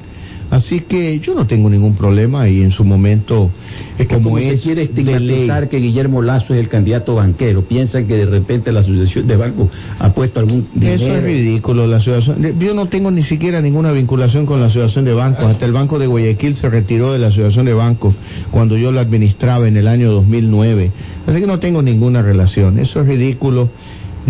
Así 0.50 0.80
que 0.80 1.20
yo 1.20 1.34
no 1.34 1.46
tengo 1.46 1.68
ningún 1.68 1.94
problema 1.94 2.48
y 2.48 2.62
en 2.62 2.70
su 2.70 2.84
momento, 2.84 3.50
es 3.98 4.06
que 4.06 4.14
como, 4.14 4.38
es 4.38 4.62
quiere 4.62 4.84
estigmatizar 4.84 5.68
que 5.68 5.78
Guillermo 5.78 6.22
Lazo 6.22 6.54
es 6.54 6.60
el 6.60 6.68
candidato 6.68 7.16
banquero, 7.16 7.62
piensa 7.62 8.02
que 8.06 8.16
de 8.16 8.26
repente 8.26 8.72
la 8.72 8.80
asociación 8.80 9.26
de 9.26 9.36
bancos 9.36 9.68
ha 9.98 10.14
puesto 10.14 10.40
algún 10.40 10.66
dinero. 10.74 11.04
Eso 11.04 11.16
es 11.16 11.22
ridículo, 11.22 11.86
la 11.86 11.98
asociación. 11.98 12.58
Yo 12.58 12.72
no 12.72 12.86
tengo 12.86 13.10
ni 13.10 13.24
siquiera 13.24 13.60
ninguna 13.60 13.92
vinculación 13.92 14.46
con 14.46 14.60
la 14.60 14.66
asociación 14.66 15.04
de 15.04 15.12
bancos. 15.12 15.44
Hasta 15.44 15.66
el 15.66 15.72
Banco 15.72 15.98
de 15.98 16.06
Guayaquil 16.06 16.56
se 16.56 16.68
retiró 16.70 17.12
de 17.12 17.18
la 17.18 17.28
asociación 17.28 17.66
de 17.66 17.74
bancos 17.74 18.14
cuando 18.50 18.76
yo 18.78 18.90
lo 18.90 19.00
administraba 19.00 19.68
en 19.68 19.76
el 19.76 19.86
año 19.86 20.10
2009. 20.12 20.90
Así 21.26 21.40
que 21.40 21.46
no 21.46 21.58
tengo 21.58 21.82
ninguna 21.82 22.22
relación. 22.22 22.78
Eso 22.78 23.00
es 23.00 23.06
ridículo. 23.06 23.68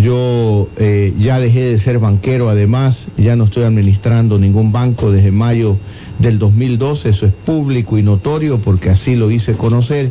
Yo 0.02 0.68
eh, 0.76 1.12
ya 1.18 1.40
dejé 1.40 1.72
de 1.72 1.78
ser 1.80 1.98
banquero, 1.98 2.48
además, 2.48 2.96
ya 3.16 3.34
no 3.36 3.44
estoy 3.44 3.64
administrando 3.64 4.38
ningún 4.38 4.70
banco 4.70 5.10
desde 5.10 5.32
mayo 5.32 5.76
del 6.18 6.38
2012, 6.38 7.08
eso 7.08 7.26
es 7.26 7.32
público 7.32 7.98
y 7.98 8.02
notorio 8.02 8.58
porque 8.58 8.90
así 8.90 9.14
lo 9.16 9.30
hice 9.30 9.54
conocer. 9.54 10.10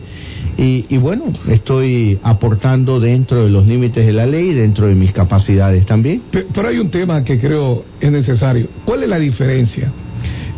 Y, 0.57 0.97
bueno, 0.97 1.25
estoy 1.49 2.19
aportando 2.23 2.99
dentro 2.99 3.43
de 3.43 3.49
los 3.49 3.67
límites 3.67 4.05
de 4.05 4.13
la 4.13 4.25
ley 4.25 4.49
y 4.49 4.53
dentro 4.53 4.87
de 4.87 4.95
mis 4.95 5.11
capacidades 5.11 5.85
también. 5.85 6.23
pero 6.31 6.67
hay 6.67 6.79
un 6.79 6.89
tema 6.89 7.23
que 7.23 7.39
creo 7.39 7.85
es 7.99 8.11
necesario. 8.11 8.67
¿Cuál 8.83 9.03
es 9.03 9.09
la 9.09 9.19
diferencia? 9.19 9.91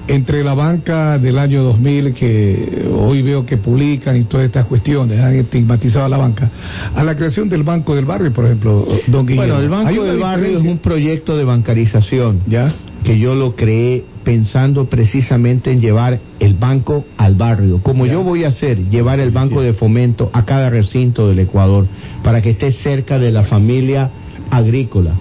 Entre 0.09 0.43
la 0.43 0.55
banca 0.55 1.19
del 1.19 1.37
año 1.37 1.61
2000, 1.61 2.13
que 2.15 2.89
hoy 2.91 3.21
veo 3.21 3.45
que 3.45 3.57
publican 3.57 4.17
y 4.17 4.23
todas 4.23 4.47
estas 4.47 4.65
cuestiones, 4.65 5.19
han 5.19 5.35
estigmatizado 5.35 6.05
a 6.05 6.09
la 6.09 6.17
banca, 6.17 6.49
a 6.95 7.03
la 7.03 7.15
creación 7.15 7.47
del 7.47 7.61
Banco 7.61 7.95
del 7.95 8.05
Barrio, 8.05 8.33
por 8.33 8.45
ejemplo, 8.45 8.87
don 9.05 9.27
Guillermo. 9.27 9.53
Bueno, 9.53 9.61
el 9.61 9.69
Banco 9.69 10.03
del 10.03 10.17
Barrio 10.17 10.57
es 10.57 10.65
un 10.65 10.79
proyecto 10.79 11.37
de 11.37 11.43
bancarización, 11.43 12.41
¿ya? 12.47 12.73
Que 13.03 13.19
yo 13.19 13.35
lo 13.35 13.55
creé 13.55 14.03
pensando 14.23 14.89
precisamente 14.89 15.71
en 15.71 15.79
llevar 15.79 16.19
el 16.39 16.55
banco 16.55 17.05
al 17.17 17.35
barrio, 17.35 17.81
como 17.83 18.07
yo 18.07 18.23
voy 18.23 18.45
a 18.45 18.49
hacer, 18.49 18.89
llevar 18.89 19.19
el 19.19 19.29
banco 19.29 19.61
de 19.61 19.73
fomento 19.73 20.31
a 20.33 20.43
cada 20.43 20.71
recinto 20.71 21.27
del 21.29 21.37
Ecuador, 21.37 21.85
para 22.23 22.41
que 22.41 22.49
esté 22.49 22.71
cerca 22.71 23.19
de 23.19 23.31
la 23.31 23.43
familia 23.43 24.09
agrícola. 24.49 25.13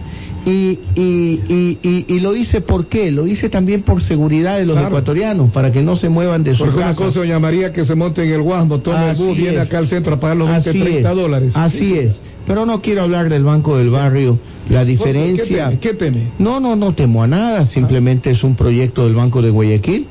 Y, 0.49 0.79
y, 0.95 1.79
y, 1.83 2.05
y, 2.09 2.21
lo 2.21 2.35
hice 2.35 2.63
por 2.63 2.87
qué? 2.87 3.11
Lo 3.11 3.27
hice 3.27 3.51
también 3.51 3.83
por 3.83 4.03
seguridad 4.03 4.57
de 4.57 4.65
los 4.65 4.79
ecuatorianos, 4.81 5.51
para 5.51 5.71
que 5.71 5.83
no 5.83 5.97
se 5.97 6.09
muevan 6.09 6.43
de 6.43 6.53
su 6.53 6.59
Porque 6.65 6.77
casa. 6.77 6.87
una 6.87 6.97
cosa, 6.97 7.19
doña 7.19 7.39
María, 7.39 7.73
que 7.73 7.85
se 7.85 7.95
monte 7.95 8.25
en 8.25 8.33
el 8.33 8.41
Guasmo, 8.41 8.79
tome 8.81 9.11
el 9.11 9.17
bus, 9.17 9.37
viene 9.37 9.61
acá 9.61 9.79
al 9.79 9.89
centro 9.89 10.15
a 10.15 10.21
pagar 10.21 10.37
los 10.39 10.49
20, 10.49 10.73
30 10.73 11.15
dólares. 11.15 11.53
Así 11.55 11.99
es. 11.99 12.19
Pero 12.49 12.65
no 12.65 12.81
quiero 12.81 13.03
hablar 13.03 13.29
del 13.29 13.45
Banco 13.45 13.77
del 13.77 13.91
Barrio. 13.91 14.39
La 14.71 14.83
diferencia... 14.85 15.79
¿Qué 15.81 15.93
teme? 15.93 16.33
No, 16.39 16.61
no, 16.61 16.77
no 16.77 16.95
temo 16.95 17.23
a 17.23 17.27
nada. 17.27 17.67
Simplemente 17.67 18.31
es 18.31 18.43
un 18.43 18.57
proyecto 18.57 19.05
del 19.05 19.15
Banco 19.15 19.43
de 19.43 19.51
Guayaquil. 19.51 20.07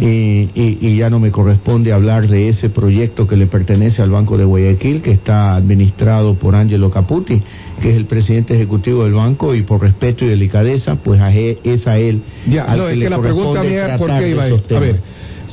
Y, 0.00 0.48
y, 0.54 0.96
ya 0.96 1.10
no 1.10 1.20
me 1.20 1.30
corresponde 1.30 1.92
hablar 1.92 2.28
de 2.28 2.48
ese 2.48 2.70
proyecto 2.70 3.26
que 3.26 3.36
le 3.36 3.46
pertenece 3.46 4.00
al 4.00 4.08
Banco 4.08 4.38
de 4.38 4.44
Guayaquil, 4.44 5.02
que 5.02 5.12
está 5.12 5.54
administrado 5.54 6.34
por 6.36 6.54
Angelo 6.54 6.90
Caputi, 6.90 7.42
que 7.82 7.90
es 7.90 7.96
el 7.96 8.06
presidente 8.06 8.54
ejecutivo 8.54 9.04
del 9.04 9.12
banco, 9.12 9.54
y 9.54 9.64
por 9.64 9.82
respeto 9.82 10.24
y 10.24 10.28
delicadeza, 10.28 10.96
pues 10.96 11.20
es 11.62 11.86
a 11.86 11.98
él. 11.98 12.22
Ya, 12.48 12.74
no, 12.74 12.88
es 12.88 12.98
que 12.98 13.10
la 13.10 13.20
pregunta 13.20 13.62
mía, 13.62 13.96
¿por 13.98 14.18
qué 14.18 14.30
iba 14.30 14.44
a 14.44 14.46
A 14.46 14.80
ver, 14.80 15.00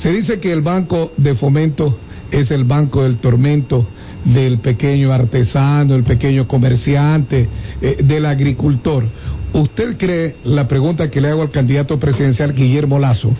se 0.01 0.13
dice 0.13 0.39
que 0.39 0.53
el 0.53 0.61
Banco 0.61 1.11
de 1.17 1.35
Fomento 1.35 1.97
es 2.33 2.49
el 2.51 2.63
banco 2.63 3.03
del 3.03 3.17
tormento 3.17 3.87
del 4.25 4.59
pequeño 4.59 5.13
artesano, 5.13 5.95
el 5.95 6.03
pequeño 6.03 6.47
comerciante, 6.47 7.47
eh, 7.81 7.97
del 8.03 8.25
agricultor. 8.25 9.05
¿Usted 9.53 9.97
cree, 9.97 10.35
la 10.45 10.67
pregunta 10.67 11.11
que 11.11 11.21
le 11.21 11.29
hago 11.29 11.43
al 11.43 11.51
candidato 11.51 11.99
presidencial 11.99 12.53
Guillermo 12.53 12.97
Lazo, 12.97 13.31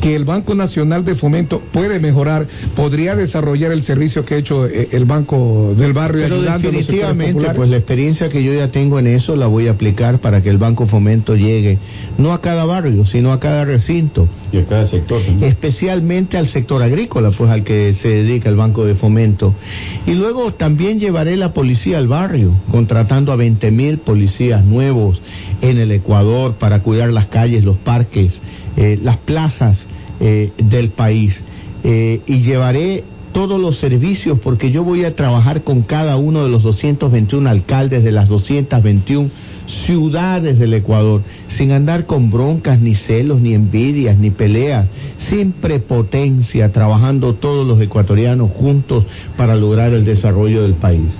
que 0.00 0.14
el 0.14 0.24
Banco 0.24 0.54
Nacional 0.54 1.04
de 1.04 1.16
Fomento 1.16 1.60
puede 1.72 1.98
mejorar, 1.98 2.46
podría 2.76 3.16
desarrollar 3.16 3.72
el 3.72 3.82
servicio 3.82 4.24
que 4.24 4.34
ha 4.34 4.38
hecho 4.38 4.66
eh, 4.66 4.88
el 4.92 5.06
Banco 5.06 5.74
del 5.76 5.92
Barrio 5.92 6.22
Pero 6.22 6.40
definitivamente, 6.40 7.48
pues 7.54 7.68
la 7.68 7.78
experiencia 7.78 8.28
que 8.28 8.44
yo 8.44 8.54
ya 8.54 8.70
tengo 8.70 9.00
en 9.00 9.08
eso 9.08 9.34
la 9.34 9.48
voy 9.48 9.66
a 9.66 9.72
aplicar 9.72 10.20
para 10.20 10.40
que 10.40 10.50
el 10.50 10.58
Banco 10.58 10.86
Fomento 10.86 11.34
llegue 11.34 11.78
no 12.16 12.32
a 12.32 12.40
cada 12.40 12.64
barrio, 12.64 13.04
sino 13.06 13.32
a 13.32 13.40
cada 13.40 13.64
recinto. 13.64 14.28
Y 14.52 14.58
a 14.58 14.66
cada 14.66 14.86
sector 14.86 15.20
Especialmente 15.40 16.36
al 16.38 16.48
sector 16.50 16.80
agrícola, 16.82 17.32
pues 17.36 17.50
al 17.50 17.64
que 17.64 17.94
se 17.94 18.08
dedica 18.08 18.48
el 18.48 18.56
Banco 18.56 18.84
de 18.84 18.94
Fomento. 18.94 19.52
Y 20.06 20.12
luego 20.12 20.54
también 20.54 21.00
llevaré 21.00 21.36
la 21.36 21.52
policía 21.52 21.98
al 21.98 22.06
barrio, 22.06 22.52
contratando 22.70 23.32
a 23.32 23.36
20 23.36 23.70
mil 23.72 23.98
policías 23.98 24.64
nuevos 24.64 25.20
en 25.60 25.78
el 25.78 25.92
Ecuador 25.92 26.54
para 26.58 26.80
cuidar 26.80 27.10
las 27.10 27.26
calles, 27.26 27.64
los 27.64 27.76
parques, 27.78 28.32
eh, 28.76 28.98
las 29.02 29.18
plazas 29.18 29.78
eh, 30.20 30.52
del 30.58 30.90
país. 30.90 31.34
Eh, 31.84 32.20
y 32.26 32.42
llevaré 32.42 33.04
todos 33.32 33.60
los 33.60 33.78
servicios 33.78 34.38
porque 34.42 34.70
yo 34.70 34.82
voy 34.82 35.04
a 35.04 35.14
trabajar 35.14 35.62
con 35.62 35.82
cada 35.82 36.16
uno 36.16 36.42
de 36.42 36.48
los 36.48 36.62
221 36.62 37.48
alcaldes 37.50 38.02
de 38.02 38.10
las 38.10 38.28
221 38.28 39.30
ciudades 39.84 40.58
del 40.58 40.74
Ecuador, 40.74 41.22
sin 41.58 41.72
andar 41.72 42.06
con 42.06 42.30
broncas, 42.30 42.80
ni 42.80 42.94
celos, 42.94 43.40
ni 43.40 43.52
envidias, 43.52 44.16
ni 44.16 44.30
peleas, 44.30 44.88
sin 45.28 45.52
prepotencia, 45.52 46.72
trabajando 46.72 47.34
todos 47.34 47.66
los 47.66 47.80
ecuatorianos 47.80 48.50
juntos 48.52 49.04
para 49.36 49.54
lograr 49.54 49.92
el 49.92 50.04
desarrollo 50.04 50.62
del 50.62 50.74
país. 50.74 51.12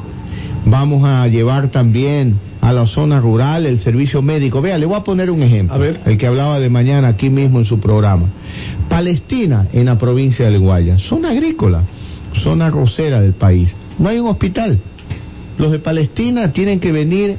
Vamos 0.65 1.05
a 1.05 1.27
llevar 1.29 1.69
también 1.69 2.39
a 2.67 2.73
la 2.73 2.85
zona 2.89 3.21
rural, 3.21 3.65
el 3.65 3.79
servicio 3.79 4.23
médico. 4.23 4.61
Vea, 4.61 4.77
le 4.77 4.87
voy 4.87 4.97
a 4.97 5.05
poner 5.05 5.31
un 5.31 5.41
ejemplo. 5.41 5.73
A 5.73 5.79
ver. 5.79 6.01
El 6.05 6.19
que 6.19 6.27
hablaba 6.27 6.59
de 6.59 6.69
mañana 6.69 7.07
aquí 7.07 7.31
mismo 7.31 7.61
en 7.61 7.65
su 7.65 7.79
programa. 7.79 8.27
Palestina, 8.89 9.69
en 9.73 9.87
la 9.87 9.97
provincia 9.99 10.47
del 10.47 10.59
Guaya, 10.59 10.99
zona 10.99 11.31
agrícola, 11.31 11.85
zona 12.43 12.69
rosera 12.69 13.21
del 13.21 13.35
país. 13.35 13.73
No 14.01 14.09
hay 14.09 14.19
un 14.19 14.27
hospital. 14.27 14.81
Los 15.59 15.71
de 15.71 15.79
Palestina 15.79 16.51
tienen 16.51 16.81
que 16.81 16.91
venir 16.91 17.39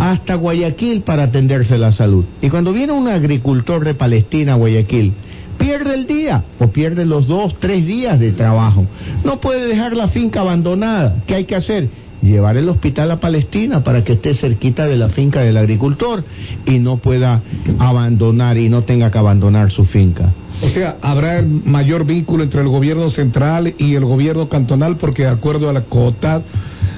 hasta 0.00 0.36
Guayaquil 0.36 1.02
para 1.02 1.24
atenderse 1.24 1.76
la 1.76 1.92
salud. 1.92 2.24
Y 2.40 2.48
cuando 2.48 2.72
viene 2.72 2.94
un 2.94 3.08
agricultor 3.08 3.84
de 3.84 3.92
Palestina 3.92 4.54
a 4.54 4.56
Guayaquil, 4.56 5.12
pierde 5.58 5.94
el 5.94 6.06
día 6.06 6.44
o 6.58 6.68
pierde 6.68 7.04
los 7.04 7.26
dos, 7.28 7.54
tres 7.60 7.86
días 7.86 8.18
de 8.18 8.32
trabajo. 8.32 8.86
No 9.22 9.38
puede 9.38 9.68
dejar 9.68 9.92
la 9.92 10.08
finca 10.08 10.40
abandonada. 10.40 11.22
¿Qué 11.26 11.34
hay 11.34 11.44
que 11.44 11.56
hacer? 11.56 11.90
Llevar 12.22 12.56
el 12.56 12.68
hospital 12.68 13.10
a 13.10 13.18
Palestina 13.20 13.82
para 13.82 14.04
que 14.04 14.12
esté 14.12 14.34
cerquita 14.34 14.86
de 14.86 14.96
la 14.96 15.08
finca 15.08 15.40
del 15.40 15.56
agricultor 15.56 16.22
y 16.66 16.78
no 16.78 16.98
pueda 16.98 17.42
abandonar 17.78 18.56
y 18.58 18.68
no 18.68 18.82
tenga 18.82 19.10
que 19.10 19.18
abandonar 19.18 19.72
su 19.72 19.84
finca. 19.86 20.32
O 20.62 20.68
sea, 20.70 20.98
habrá 21.02 21.42
mayor 21.64 22.04
vínculo 22.06 22.44
entre 22.44 22.60
el 22.60 22.68
gobierno 22.68 23.10
central 23.10 23.74
y 23.76 23.94
el 23.96 24.04
gobierno 24.04 24.48
cantonal 24.48 24.96
porque 24.98 25.22
de 25.22 25.30
acuerdo 25.30 25.68
a 25.68 25.72
la 25.72 25.80
COTAD, 25.82 26.42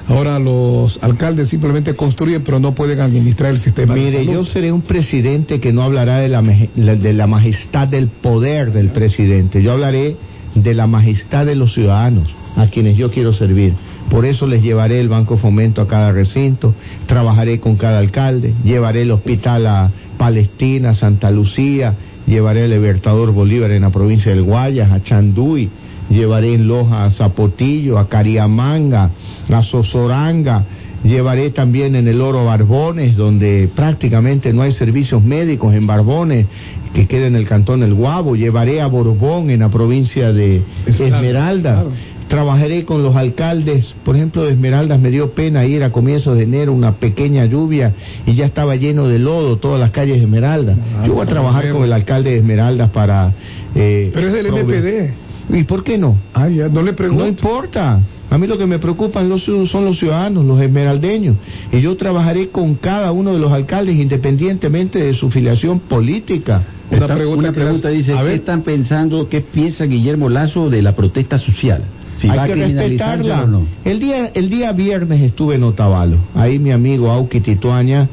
ahora 0.07 0.37
los 0.37 0.95
alcaldes 1.01 1.49
simplemente 1.49 1.95
construyen 1.95 2.43
pero 2.43 2.59
no 2.59 2.75
pueden 2.75 2.99
administrar 3.01 3.51
el 3.51 3.61
sistema. 3.61 3.95
de 3.95 3.99
Mire, 4.01 4.17
salud. 4.19 4.33
yo 4.33 4.45
seré 4.45 4.71
un 4.71 4.81
presidente 4.83 5.59
que 5.59 5.73
no 5.73 5.81
hablará 5.81 6.19
de 6.19 6.29
la- 6.29 6.43
de 6.43 7.13
la 7.13 7.25
majestad 7.25 7.87
del 7.87 8.09
poder 8.09 8.71
del 8.71 8.89
presidente. 8.89 9.63
Yo 9.63 9.71
hablaré 9.71 10.17
de 10.53 10.73
la 10.75 10.85
majestad 10.85 11.47
de 11.47 11.55
los 11.55 11.73
ciudadanos 11.73 12.29
a 12.55 12.67
quienes 12.67 12.95
yo 12.95 13.09
quiero 13.09 13.33
servir. 13.33 13.73
Por 14.09 14.25
eso 14.25 14.47
les 14.47 14.61
llevaré 14.61 14.99
el 14.99 15.09
Banco 15.09 15.37
Fomento 15.37 15.81
a 15.81 15.87
cada 15.87 16.11
recinto, 16.11 16.73
trabajaré 17.07 17.59
con 17.59 17.75
cada 17.75 17.99
alcalde, 17.99 18.53
llevaré 18.63 19.01
el 19.01 19.11
hospital 19.11 19.65
a 19.67 19.91
Palestina, 20.17 20.93
Santa 20.93 21.31
Lucía, 21.31 21.95
llevaré 22.27 22.65
el 22.65 22.71
Libertador 22.71 23.31
Bolívar 23.31 23.71
en 23.71 23.81
la 23.81 23.89
provincia 23.89 24.31
del 24.31 24.43
Guayas, 24.43 24.91
a 24.91 25.03
Chanduy, 25.03 25.69
llevaré 26.09 26.53
en 26.53 26.67
Loja 26.67 27.05
a 27.05 27.11
Zapotillo, 27.11 27.97
a 27.97 28.07
Cariamanga, 28.07 29.09
a 29.49 29.63
Sosoranga, 29.63 30.65
Llevaré 31.05 31.51
también 31.51 31.95
en 31.95 32.07
el 32.07 32.19
Oro 32.19 32.45
Barbones, 32.45 33.15
donde 33.15 33.69
prácticamente 33.75 34.51
no 34.53 34.63
hay 34.63 34.73
servicios 34.73 35.23
médicos 35.23 35.75
en 35.75 35.85
Barbones, 35.85 36.47
que 36.95 37.05
queda 37.05 37.27
en 37.27 37.35
el 37.35 37.47
cantón 37.47 37.83
El 37.83 37.93
Guabo. 37.93 38.35
Llevaré 38.35 38.81
a 38.81 38.87
Borbón, 38.87 39.51
en 39.51 39.59
la 39.59 39.69
provincia 39.69 40.33
de 40.33 40.63
Esmeralda, 40.87 41.73
claro. 41.73 41.91
Trabajaré 42.27 42.85
con 42.85 43.03
los 43.03 43.15
alcaldes, 43.15 43.85
por 44.03 44.15
ejemplo, 44.15 44.43
de 44.43 44.53
Esmeraldas 44.53 44.99
me 44.99 45.11
dio 45.11 45.31
pena 45.31 45.65
ir 45.65 45.83
a 45.83 45.91
comienzos 45.91 46.35
de 46.35 46.43
enero, 46.43 46.73
una 46.73 46.93
pequeña 46.93 47.45
lluvia, 47.45 47.93
y 48.25 48.33
ya 48.33 48.45
estaba 48.45 48.75
lleno 48.75 49.07
de 49.07 49.19
lodo 49.19 49.57
todas 49.57 49.79
las 49.79 49.91
calles 49.91 50.17
de 50.17 50.23
Esmeralda. 50.23 50.75
Yo 51.05 51.13
voy 51.13 51.23
a 51.23 51.29
trabajar 51.29 51.69
con 51.71 51.83
el 51.83 51.93
alcalde 51.93 52.31
de 52.31 52.37
Esmeraldas 52.37 52.89
para... 52.89 53.31
eh, 53.75 54.11
Pero 54.13 54.27
es 54.29 54.33
del 54.33 54.47
MPD. 54.51 55.55
¿Y 55.55 55.63
por 55.65 55.83
qué 55.83 55.99
no? 55.99 56.17
Ah, 56.33 56.49
ya, 56.49 56.67
no 56.67 56.81
le 56.81 56.93
pregunto. 56.93 57.23
No 57.23 57.29
importa. 57.29 57.99
A 58.31 58.37
mí 58.39 58.47
lo 58.47 58.57
que 58.57 58.65
me 58.65 58.79
preocupan 58.79 59.29
los, 59.29 59.43
son 59.43 59.85
los 59.85 59.99
ciudadanos, 59.99 60.43
los 60.43 60.59
esmeraldeños. 60.59 61.35
Y 61.71 61.79
yo 61.81 61.95
trabajaré 61.95 62.47
con 62.49 62.73
cada 62.73 63.11
uno 63.11 63.31
de 63.33 63.37
los 63.39 63.51
alcaldes 63.51 63.95
independientemente 63.97 64.97
de 64.97 65.13
su 65.13 65.29
filiación 65.29 65.79
política. 65.81 66.63
Una 66.89 67.01
Está- 67.01 67.13
pregunta 67.15 67.39
una 67.39 67.49
que 67.53 67.59
pregunta 67.59 67.89
dice, 67.89 68.13
¿qué 68.25 68.33
están 68.33 68.63
pensando, 68.63 69.29
qué 69.29 69.41
piensa 69.41 69.85
Guillermo 69.85 70.29
Lazo 70.29 70.71
de 70.71 70.81
la 70.81 70.95
protesta 70.95 71.37
social? 71.37 71.83
Si 72.19 72.29
Hay 72.29 72.47
que 72.47 72.55
respetarla. 72.55 73.45
no. 73.45 73.67
El 73.83 73.99
día, 73.99 74.31
el 74.33 74.49
día 74.49 74.71
viernes 74.71 75.21
estuve 75.21 75.55
en 75.55 75.63
Otavalo. 75.63 76.17
Ahí 76.33 76.59
mi 76.59 76.71
amigo 76.71 77.11
Auki 77.11 77.41
Tituaña 77.41 78.07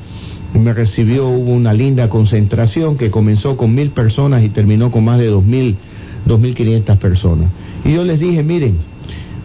me 0.54 0.73
recibió, 0.75 1.28
hubo 1.28 1.52
una 1.52 1.73
linda 1.73 2.09
concentración 2.09 2.97
que 2.99 3.11
comenzó 3.11 3.56
con 3.56 3.75
mil 3.75 3.90
personas 3.90 4.42
y 4.42 4.49
terminó 4.50 4.90
con 4.90 5.04
más 5.04 5.18
de 5.18 5.26
dos 5.26 5.44
mil, 5.44 5.76
dos 6.26 6.38
mil 6.40 6.54
quinientas 6.54 6.99
personas. 6.99 7.49
Y 7.85 7.92
yo 7.94 8.04
les 8.04 8.21
dije, 8.21 8.42
miren, 8.42 8.78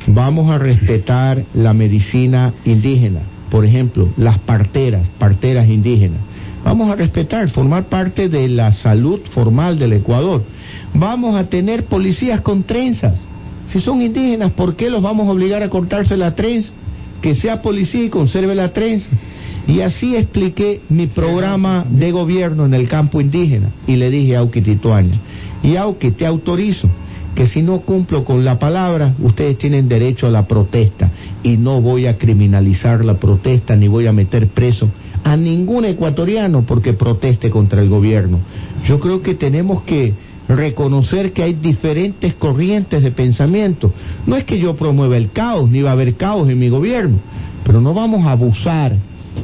vamos 0.07 0.49
a 0.49 0.57
respetar 0.57 1.43
la 1.53 1.73
medicina 1.73 2.53
indígena. 2.65 3.21
Por 3.49 3.63
ejemplo, 3.63 4.09
las 4.17 4.39
parteras, 4.39 5.07
parteras 5.19 5.69
indígenas. 5.69 6.19
Vamos 6.65 6.89
a 6.89 6.95
respetar, 6.95 7.49
formar 7.51 7.85
parte 7.85 8.27
de 8.27 8.49
la 8.49 8.73
salud 8.73 9.21
formal 9.33 9.79
del 9.79 9.93
Ecuador. 9.93 10.43
Vamos 10.93 11.39
a 11.39 11.45
tener 11.45 11.85
policías 11.85 12.41
con 12.41 12.63
trenzas. 12.63 13.15
Si 13.71 13.81
son 13.81 14.01
indígenas, 14.01 14.51
¿por 14.53 14.75
qué 14.75 14.89
los 14.89 15.01
vamos 15.01 15.27
a 15.27 15.31
obligar 15.31 15.61
a 15.63 15.69
cortarse 15.69 16.15
la 16.15 16.35
trenza? 16.35 16.71
Que 17.21 17.35
sea 17.35 17.61
policía 17.61 18.03
y 18.03 18.09
conserve 18.09 18.55
la 18.55 18.73
trenza. 18.73 19.07
Y 19.67 19.81
así 19.81 20.15
expliqué 20.15 20.81
mi 20.87 21.07
programa 21.07 21.85
de 21.89 22.11
gobierno 22.11 22.65
en 22.65 22.73
el 22.73 22.87
campo 22.87 23.19
indígena. 23.19 23.71
Y 23.85 23.97
le 23.97 24.09
dije 24.09 24.35
a 24.35 24.39
Auki 24.39 24.61
Tituaña, 24.61 25.19
y 25.63 25.75
Auki, 25.75 26.11
te 26.11 26.25
autorizo 26.25 26.87
que 27.35 27.47
si 27.47 27.61
no 27.61 27.81
cumplo 27.81 28.23
con 28.23 28.45
la 28.45 28.57
palabra, 28.57 29.13
ustedes 29.21 29.57
tienen 29.57 29.87
derecho 29.87 30.25
a 30.27 30.31
la 30.31 30.47
protesta. 30.47 31.11
Y 31.43 31.57
no 31.57 31.81
voy 31.81 32.07
a 32.07 32.17
criminalizar 32.17 33.03
la 33.03 33.15
protesta 33.15 33.75
ni 33.75 33.87
voy 33.87 34.07
a 34.07 34.13
meter 34.13 34.47
preso 34.47 34.89
a 35.23 35.35
ningún 35.35 35.85
ecuatoriano 35.85 36.63
porque 36.65 36.93
proteste 36.93 37.49
contra 37.49 37.81
el 37.81 37.89
gobierno. 37.89 38.39
Yo 38.87 38.99
creo 38.99 39.21
que 39.21 39.35
tenemos 39.35 39.83
que 39.83 40.13
reconocer 40.47 41.33
que 41.33 41.43
hay 41.43 41.53
diferentes 41.53 42.33
corrientes 42.35 43.03
de 43.03 43.11
pensamiento. 43.11 43.93
No 44.25 44.35
es 44.35 44.45
que 44.45 44.59
yo 44.59 44.75
promueva 44.75 45.17
el 45.17 45.31
caos, 45.31 45.69
ni 45.69 45.81
va 45.81 45.91
a 45.91 45.93
haber 45.93 46.15
caos 46.15 46.49
en 46.49 46.59
mi 46.59 46.69
gobierno, 46.69 47.17
pero 47.65 47.81
no 47.81 47.93
vamos 47.93 48.25
a 48.25 48.31
abusar 48.31 48.95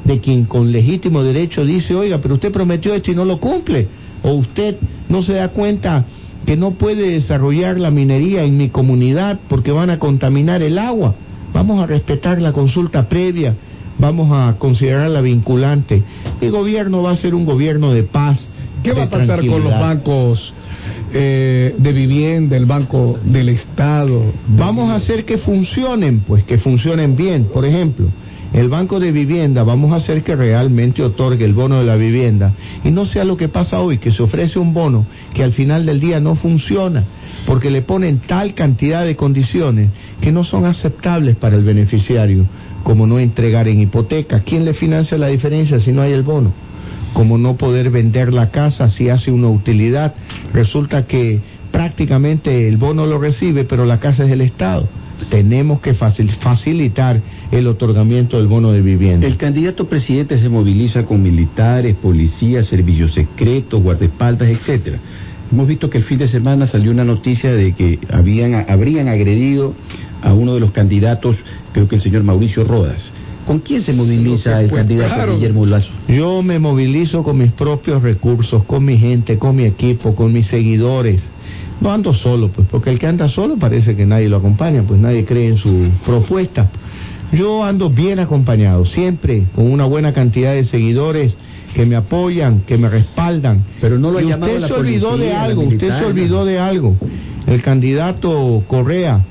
de 0.04 0.20
quien 0.20 0.46
con 0.46 0.72
legítimo 0.72 1.24
derecho 1.24 1.66
dice, 1.66 1.94
oiga, 1.94 2.20
pero 2.20 2.36
usted 2.36 2.52
prometió 2.52 2.94
esto 2.94 3.12
y 3.12 3.16
no 3.16 3.26
lo 3.26 3.40
cumple, 3.40 3.88
o 4.24 4.32
usted 4.32 4.78
no 5.10 5.24
se 5.24 5.34
da 5.34 5.50
cuenta 5.50 6.06
que 6.46 6.58
no 6.58 6.72
puede 6.72 7.10
desarrollar 7.12 7.80
la 7.80 7.92
minería 7.92 8.44
en 8.44 8.58
mi 8.58 8.70
comunidad 8.70 9.40
porque 9.48 9.72
van 9.72 9.90
a 9.90 10.00
contaminar 10.00 10.62
el 10.62 10.78
agua. 10.78 11.16
Vamos 11.54 11.82
a 11.82 11.86
respetar 11.86 12.42
la 12.42 12.52
consulta 12.52 13.08
previa, 13.08 13.56
vamos 14.00 14.30
a 14.32 14.58
considerarla 14.58 15.22
vinculante. 15.22 16.04
Mi 16.42 16.50
gobierno 16.50 17.04
va 17.04 17.12
a 17.12 17.18
ser 17.18 17.36
un 17.36 17.46
gobierno 17.46 17.94
de 17.94 18.04
paz. 18.04 18.40
¿Qué 18.84 18.90
de 18.90 18.96
va 18.96 19.04
a 19.04 19.10
pasar 19.10 19.46
con 19.46 19.64
los 19.64 19.80
bancos 19.80 20.54
eh, 21.14 21.76
de 21.78 21.94
vivienda, 21.94 22.58
el 22.58 22.66
banco 22.66 23.20
del 23.24 23.50
Estado? 23.50 24.34
Vamos 24.48 24.90
a 24.90 24.96
hacer 24.96 25.26
que 25.26 25.38
funcionen, 25.38 26.22
pues 26.22 26.44
que 26.44 26.58
funcionen 26.58 27.16
bien. 27.16 27.46
Por 27.54 27.66
ejemplo, 27.66 28.08
el 28.54 28.70
banco 28.70 29.00
de 29.00 29.12
vivienda, 29.12 29.64
vamos 29.64 29.92
a 29.92 29.96
hacer 29.96 30.24
que 30.24 30.36
realmente 30.36 31.02
otorgue 31.02 31.46
el 31.46 31.54
bono 31.54 31.80
de 31.80 31.86
la 31.86 31.96
vivienda 31.96 32.54
y 32.84 32.92
no 32.92 33.06
sea 33.06 33.24
lo 33.24 33.36
que 33.38 33.48
pasa 33.48 33.80
hoy, 33.80 33.98
que 33.98 34.12
se 34.12 34.22
ofrece 34.22 34.60
un 34.60 34.74
bono 34.74 35.06
que 35.34 35.44
al 35.44 35.54
final 35.54 35.86
del 35.86 36.00
día 36.00 36.20
no 36.20 36.36
funciona 36.36 37.04
porque 37.46 37.70
le 37.70 37.82
ponen 37.82 38.20
tal 38.20 38.54
cantidad 38.54 39.06
de 39.06 39.16
condiciones 39.16 39.90
que 40.22 40.32
no 40.32 40.44
son 40.44 40.66
aceptables 40.66 41.36
para 41.36 41.56
el 41.56 41.64
beneficiario, 41.64 42.46
como 42.84 43.08
no 43.08 43.20
entregar 43.20 43.68
en 43.68 43.82
hipoteca. 43.82 44.42
¿Quién 44.42 44.66
le 44.66 44.74
financia 44.74 45.18
la 45.18 45.28
diferencia 45.28 45.80
si 45.80 45.92
no 45.92 46.02
hay 46.02 46.14
el 46.14 46.24
bono? 46.24 46.54
Como 47.14 47.38
no 47.38 47.56
poder 47.58 47.90
vender 47.90 48.34
la 48.34 48.50
casa 48.52 48.90
si 48.90 49.10
hace 49.10 49.32
una 49.32 49.48
utilidad. 49.50 50.14
Resulta 50.54 51.06
que 51.08 51.40
prácticamente 51.72 52.68
el 52.68 52.78
bono 52.78 53.06
lo 53.06 53.20
recibe, 53.20 53.64
pero 53.66 53.86
la 53.86 54.00
casa 54.00 54.24
es 54.24 54.30
del 54.30 54.42
Estado. 54.42 54.88
Tenemos 55.30 55.80
que 55.82 55.94
facil- 55.96 56.36
facilitar 56.42 57.22
el 57.52 57.68
otorgamiento 57.68 58.38
del 58.38 58.48
bono 58.48 58.72
de 58.72 58.82
vivienda. 58.82 59.28
El 59.28 59.38
candidato 59.38 59.88
presidente 59.88 60.38
se 60.40 60.50
moviliza 60.50 61.06
con 61.06 61.22
militares, 61.22 61.96
policías, 61.96 62.68
servicios 62.68 63.14
secretos, 63.14 63.82
guardaespaldas, 63.82 64.50
etcétera. 64.50 64.98
Hemos 65.52 65.68
visto 65.68 65.90
que 65.90 66.00
el 66.00 66.04
fin 66.06 66.18
de 66.18 66.28
semana 66.28 66.68
salió 66.68 66.92
una 66.92 67.04
noticia 67.04 67.52
de 67.54 67.74
que 67.74 68.00
habían, 68.12 68.54
habrían 68.68 69.08
agredido 69.08 69.76
a 70.24 70.34
uno 70.34 70.56
de 70.56 70.60
los 70.60 70.72
candidatos, 70.72 71.36
creo 71.74 71.88
que 71.88 71.98
el 71.98 72.02
señor 72.02 72.24
Mauricio 72.24 72.64
Rodas. 72.64 73.02
¿Con 73.48 73.60
quién 73.60 73.84
se 73.84 73.92
moviliza 73.94 74.62
el 74.62 74.70
Pues, 74.70 74.82
candidato 74.82 75.14
claro. 75.16 75.36
Guillermo 75.36 75.66
Lazo? 75.66 75.90
Yo 76.08 76.42
me 76.42 76.60
movilizo 76.60 77.24
con 77.24 77.38
mis 77.38 77.52
propios 77.52 78.02
recursos, 78.02 78.64
con 78.64 78.86
mi 78.86 78.98
gente, 78.98 79.38
con 79.38 79.56
mi 79.56 79.66
equipo, 79.66 80.16
con 80.16 80.32
mis 80.32 80.48
seguidores. 80.48 81.22
No 81.82 81.92
ando 81.92 82.14
solo, 82.14 82.50
pues, 82.50 82.68
porque 82.72 82.90
el 82.90 83.00
que 83.00 83.08
anda 83.08 83.28
solo 83.30 83.58
parece 83.58 83.96
que 83.96 84.06
nadie 84.06 84.30
lo 84.30 84.38
acompaña, 84.38 84.84
pues 84.84 85.00
nadie 85.00 85.26
cree 85.26 85.48
en 85.50 85.58
su 85.58 85.90
propuesta. 86.06 86.70
Yo 87.34 87.64
ando 87.64 87.90
bien 87.90 88.20
acompañado, 88.20 88.86
siempre 88.86 89.46
con 89.56 89.70
una 89.72 89.86
buena 89.86 90.14
cantidad 90.14 90.54
de 90.54 90.66
seguidores 90.66 91.36
que 91.74 91.86
me 91.86 91.96
apoyan, 91.96 92.62
que 92.62 92.78
me 92.78 92.88
respaldan. 92.88 93.64
Pero 93.82 93.98
no 93.98 94.12
lo 94.12 94.20
ha 94.20 94.24
Y 94.24 94.28
llamado 94.28 94.52
usted 94.52 94.62
la 94.62 94.68
se 94.68 94.74
olvidó 94.76 95.18
de 95.18 95.34
algo, 95.34 95.64
usted 95.64 95.90
se 95.90 96.06
olvidó 96.06 96.46
de 96.46 96.60
algo. 96.60 96.96
El 97.48 97.62
candidato 97.62 98.64
Correa, 98.68 99.26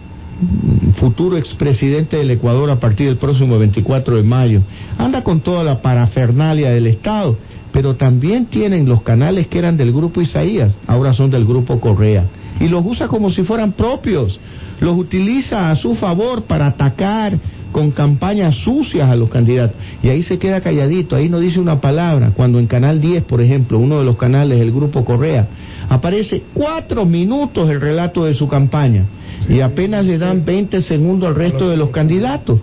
futuro 0.99 1.37
expresidente 1.37 2.17
del 2.17 2.31
Ecuador 2.31 2.71
a 2.71 2.81
partir 2.81 3.07
del 3.07 3.17
próximo 3.17 3.59
24 3.59 4.17
de 4.17 4.23
mayo, 4.23 4.63
anda 4.99 5.23
con 5.23 5.41
toda 5.41 5.63
la 5.65 5.83
parafernalia 5.83 6.71
del 6.71 6.87
Estado, 6.87 7.37
pero 7.73 7.97
también 7.97 8.47
tienen 8.47 8.89
los 8.89 9.03
canales 9.03 9.47
que 9.49 9.59
eran 9.59 9.77
del 9.77 9.93
grupo 9.93 10.21
Isaías, 10.21 10.77
ahora 10.87 11.15
son 11.15 11.31
del 11.31 11.47
grupo 11.47 11.81
Correa, 11.81 12.27
y 12.61 12.69
los 12.69 12.85
usa 12.85 13.09
como 13.09 13.31
si 13.31 13.43
fueran 13.43 13.73
propios, 13.73 14.39
los 14.81 14.97
utiliza 14.97 15.71
a 15.71 15.77
su 15.77 15.95
favor 15.97 16.45
para 16.45 16.67
atacar, 16.67 17.39
con 17.73 17.91
campañas 17.91 18.55
sucias 18.59 19.11
a 19.11 19.17
los 19.17 19.29
candidatos. 19.29 19.77
Y 20.03 20.09
ahí 20.09 20.23
se 20.23 20.39
queda 20.39 20.61
calladito, 20.61 21.17
ahí 21.17 21.29
no 21.29 21.41
dice 21.41 21.59
una 21.59 21.81
palabra. 21.81 22.33
Cuando 22.37 22.61
en 22.61 22.67
Canal 22.67 23.01
10, 23.01 23.25
por 23.25 23.41
ejemplo, 23.41 23.79
uno 23.79 23.99
de 23.99 24.05
los 24.05 24.17
canales 24.17 24.59
del 24.59 24.71
Grupo 24.71 25.05
Correa, 25.05 25.49
aparece 25.89 26.43
cuatro 26.55 27.05
minutos 27.05 27.69
el 27.69 27.81
relato 27.81 28.25
de 28.25 28.35
su 28.35 28.47
campaña 28.47 29.07
y 29.49 29.61
apenas 29.61 30.05
le 30.05 30.19
dan 30.19 30.45
20 30.45 30.83
segundos 30.83 31.29
al 31.29 31.35
resto 31.35 31.69
de 31.69 31.77
los 31.77 31.91
candidatos. 31.91 32.61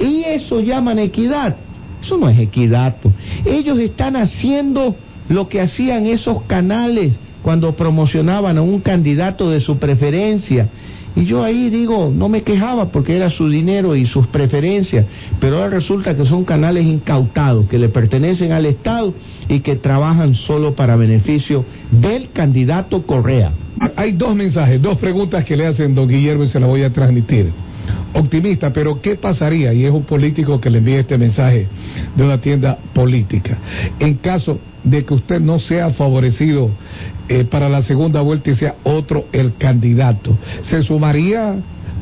Y 0.00 0.24
eso 0.24 0.60
llaman 0.60 0.98
equidad. 0.98 1.56
Eso 2.02 2.16
no 2.16 2.28
es 2.28 2.38
equidad. 2.38 2.96
pues. 3.02 3.14
Ellos 3.44 3.78
están 3.78 4.16
haciendo 4.16 4.96
lo 5.28 5.48
que 5.48 5.60
hacían 5.60 6.06
esos 6.06 6.42
canales 6.42 7.12
cuando 7.42 7.74
promocionaban 7.76 8.58
a 8.58 8.62
un 8.62 8.80
candidato 8.80 9.50
de 9.50 9.60
su 9.60 9.78
preferencia. 9.78 10.68
Y 11.18 11.24
yo 11.24 11.42
ahí 11.42 11.68
digo, 11.68 12.12
no 12.14 12.28
me 12.28 12.42
quejaba 12.42 12.92
porque 12.92 13.16
era 13.16 13.28
su 13.28 13.48
dinero 13.48 13.96
y 13.96 14.06
sus 14.06 14.28
preferencias, 14.28 15.04
pero 15.40 15.56
ahora 15.56 15.70
resulta 15.70 16.16
que 16.16 16.24
son 16.26 16.44
canales 16.44 16.86
incautados, 16.86 17.68
que 17.68 17.76
le 17.76 17.88
pertenecen 17.88 18.52
al 18.52 18.66
Estado 18.66 19.12
y 19.48 19.58
que 19.58 19.74
trabajan 19.74 20.36
solo 20.36 20.76
para 20.76 20.94
beneficio 20.94 21.64
del 21.90 22.30
candidato 22.30 23.02
Correa. 23.02 23.50
Hay 23.96 24.12
dos 24.12 24.36
mensajes, 24.36 24.80
dos 24.80 24.98
preguntas 24.98 25.44
que 25.44 25.56
le 25.56 25.66
hacen 25.66 25.92
don 25.92 26.06
Guillermo 26.06 26.44
y 26.44 26.50
se 26.50 26.60
las 26.60 26.68
voy 26.68 26.84
a 26.84 26.92
transmitir. 26.92 27.50
Optimista, 28.14 28.72
pero 28.72 29.00
¿qué 29.00 29.16
pasaría? 29.16 29.72
Y 29.72 29.84
es 29.84 29.90
un 29.90 30.04
político 30.04 30.60
que 30.60 30.70
le 30.70 30.78
envía 30.78 31.00
este 31.00 31.18
mensaje 31.18 31.66
de 32.16 32.24
una 32.24 32.40
tienda 32.40 32.78
política. 32.94 33.56
En 33.98 34.14
caso 34.14 34.58
de 34.84 35.04
que 35.04 35.14
usted 35.14 35.40
no 35.40 35.58
sea 35.58 35.90
favorecido 35.90 36.70
eh, 37.28 37.44
para 37.44 37.68
la 37.68 37.82
segunda 37.82 38.20
vuelta 38.20 38.50
y 38.50 38.56
sea 38.56 38.76
otro 38.84 39.26
el 39.32 39.54
candidato, 39.56 40.36
¿se 40.70 40.82
sumaría 40.82 41.56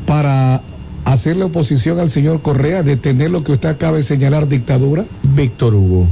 para 0.05 0.61
hacerle 1.03 1.45
oposición 1.45 1.99
al 1.99 2.11
señor 2.11 2.41
Correa, 2.41 2.83
detener 2.83 3.29
lo 3.29 3.43
que 3.43 3.53
usted 3.53 3.69
acaba 3.69 3.97
de 3.97 4.03
señalar 4.03 4.47
dictadura? 4.47 5.05
Víctor 5.23 5.73
Hugo, 5.73 6.07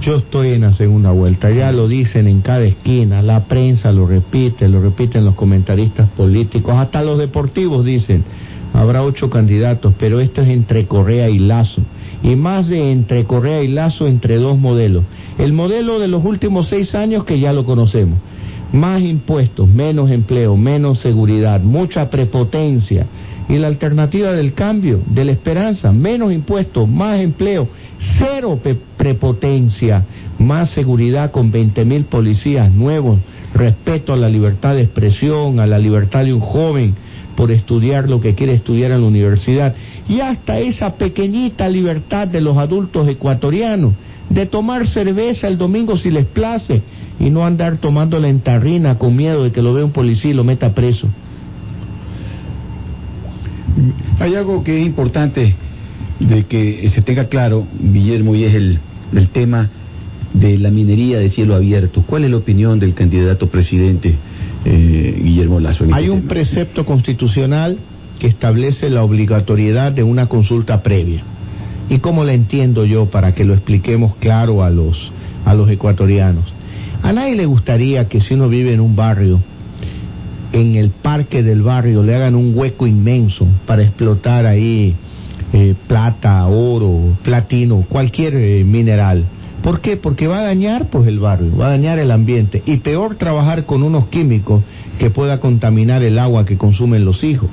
yo 0.00 0.16
estoy 0.16 0.52
en 0.52 0.62
la 0.62 0.72
segunda 0.72 1.10
vuelta, 1.10 1.50
ya 1.50 1.72
lo 1.72 1.88
dicen 1.88 2.28
en 2.28 2.40
cada 2.40 2.64
esquina, 2.64 3.22
la 3.22 3.44
prensa 3.44 3.92
lo 3.92 4.06
repite, 4.06 4.68
lo 4.68 4.80
repiten 4.80 5.24
los 5.24 5.34
comentaristas 5.34 6.08
políticos, 6.10 6.74
hasta 6.76 7.02
los 7.02 7.18
deportivos 7.18 7.84
dicen, 7.84 8.24
habrá 8.72 9.02
ocho 9.02 9.30
candidatos, 9.30 9.94
pero 9.98 10.20
esto 10.20 10.42
es 10.42 10.48
entre 10.48 10.86
Correa 10.86 11.28
y 11.28 11.38
Lazo, 11.38 11.82
y 12.22 12.36
más 12.36 12.68
de 12.68 12.92
entre 12.92 13.24
Correa 13.24 13.62
y 13.62 13.68
Lazo 13.68 14.06
entre 14.06 14.36
dos 14.36 14.58
modelos. 14.58 15.04
El 15.38 15.52
modelo 15.52 15.98
de 15.98 16.08
los 16.08 16.24
últimos 16.24 16.68
seis 16.68 16.94
años 16.94 17.24
que 17.24 17.40
ya 17.40 17.52
lo 17.52 17.64
conocemos, 17.64 18.18
más 18.72 19.02
impuestos, 19.02 19.68
menos 19.68 20.10
empleo, 20.10 20.56
menos 20.56 20.98
seguridad, 21.00 21.60
mucha 21.60 22.10
prepotencia. 22.10 23.06
Y 23.48 23.58
la 23.58 23.68
alternativa 23.68 24.32
del 24.32 24.54
cambio, 24.54 25.00
de 25.06 25.24
la 25.24 25.32
esperanza, 25.32 25.92
menos 25.92 26.32
impuestos, 26.32 26.88
más 26.88 27.20
empleo, 27.20 27.68
cero 28.18 28.60
prepotencia, 28.96 30.04
más 30.38 30.70
seguridad 30.70 31.30
con 31.30 31.50
20 31.50 31.84
mil 31.84 32.04
policías 32.06 32.72
nuevos, 32.72 33.20
respeto 33.54 34.12
a 34.12 34.16
la 34.16 34.28
libertad 34.28 34.74
de 34.74 34.82
expresión, 34.82 35.60
a 35.60 35.66
la 35.66 35.78
libertad 35.78 36.24
de 36.24 36.32
un 36.32 36.40
joven 36.40 36.94
por 37.36 37.52
estudiar 37.52 38.08
lo 38.08 38.20
que 38.20 38.34
quiere 38.34 38.54
estudiar 38.54 38.90
en 38.90 39.02
la 39.02 39.06
universidad 39.06 39.74
y 40.08 40.20
hasta 40.20 40.58
esa 40.58 40.94
pequeñita 40.94 41.68
libertad 41.68 42.26
de 42.26 42.40
los 42.40 42.56
adultos 42.56 43.06
ecuatorianos 43.08 43.94
de 44.30 44.46
tomar 44.46 44.88
cerveza 44.88 45.46
el 45.46 45.58
domingo 45.58 45.96
si 45.98 46.10
les 46.10 46.26
place 46.26 46.82
y 47.20 47.30
no 47.30 47.46
andar 47.46 47.76
tomándola 47.78 48.28
en 48.28 48.40
tarrina 48.40 48.98
con 48.98 49.14
miedo 49.14 49.44
de 49.44 49.52
que 49.52 49.62
lo 49.62 49.72
vea 49.72 49.84
un 49.84 49.92
policía 49.92 50.32
y 50.32 50.34
lo 50.34 50.44
meta 50.44 50.74
preso. 50.74 51.08
Hay 54.18 54.34
algo 54.34 54.62
que 54.64 54.80
es 54.80 54.86
importante 54.86 55.54
de 56.20 56.44
que 56.44 56.90
se 56.94 57.02
tenga 57.02 57.26
claro, 57.26 57.66
Guillermo, 57.80 58.34
y 58.34 58.44
es 58.44 58.54
el, 58.54 58.78
el 59.14 59.28
tema 59.28 59.70
de 60.32 60.58
la 60.58 60.70
minería 60.70 61.18
de 61.18 61.30
cielo 61.30 61.54
abierto. 61.54 62.02
¿Cuál 62.06 62.24
es 62.24 62.30
la 62.30 62.36
opinión 62.38 62.78
del 62.78 62.94
candidato 62.94 63.48
presidente 63.48 64.14
eh, 64.64 65.20
Guillermo 65.22 65.60
Lazo? 65.60 65.84
en 65.84 65.94
Hay 65.94 66.04
este 66.04 66.12
un 66.14 66.20
tema? 66.20 66.28
precepto 66.30 66.84
constitucional 66.84 67.78
que 68.18 68.26
establece 68.28 68.88
la 68.90 69.02
obligatoriedad 69.02 69.92
de 69.92 70.02
una 70.02 70.26
consulta 70.26 70.82
previa. 70.82 71.22
¿Y 71.88 71.98
cómo 71.98 72.24
la 72.24 72.32
entiendo 72.32 72.84
yo 72.84 73.06
para 73.06 73.34
que 73.34 73.44
lo 73.44 73.54
expliquemos 73.54 74.16
claro 74.16 74.64
a 74.64 74.70
los, 74.70 74.96
a 75.44 75.54
los 75.54 75.70
ecuatorianos? 75.70 76.44
A 77.02 77.12
nadie 77.12 77.36
le 77.36 77.46
gustaría 77.46 78.08
que 78.08 78.20
si 78.22 78.34
uno 78.34 78.48
vive 78.48 78.72
en 78.72 78.80
un 78.80 78.96
barrio, 78.96 79.40
en 80.52 80.76
el 80.76 80.90
parque 80.90 81.42
del 81.42 81.62
barrio 81.62 82.02
le 82.02 82.14
hagan 82.14 82.34
un 82.34 82.52
hueco 82.56 82.86
inmenso 82.86 83.46
para 83.66 83.82
explotar 83.82 84.46
ahí 84.46 84.94
eh, 85.52 85.74
plata, 85.86 86.46
oro, 86.46 87.16
platino, 87.22 87.84
cualquier 87.88 88.34
eh, 88.36 88.64
mineral. 88.64 89.24
¿Por 89.62 89.80
qué? 89.80 89.96
Porque 89.96 90.26
va 90.26 90.40
a 90.40 90.44
dañar 90.44 90.90
pues 90.90 91.08
el 91.08 91.18
barrio, 91.18 91.56
va 91.56 91.66
a 91.66 91.70
dañar 91.70 91.98
el 91.98 92.10
ambiente 92.10 92.62
y 92.66 92.78
peor 92.78 93.16
trabajar 93.16 93.64
con 93.64 93.82
unos 93.82 94.08
químicos 94.08 94.62
que 94.98 95.10
pueda 95.10 95.40
contaminar 95.40 96.02
el 96.02 96.18
agua 96.18 96.44
que 96.44 96.56
consumen 96.56 97.04
los 97.04 97.24
hijos. 97.24 97.50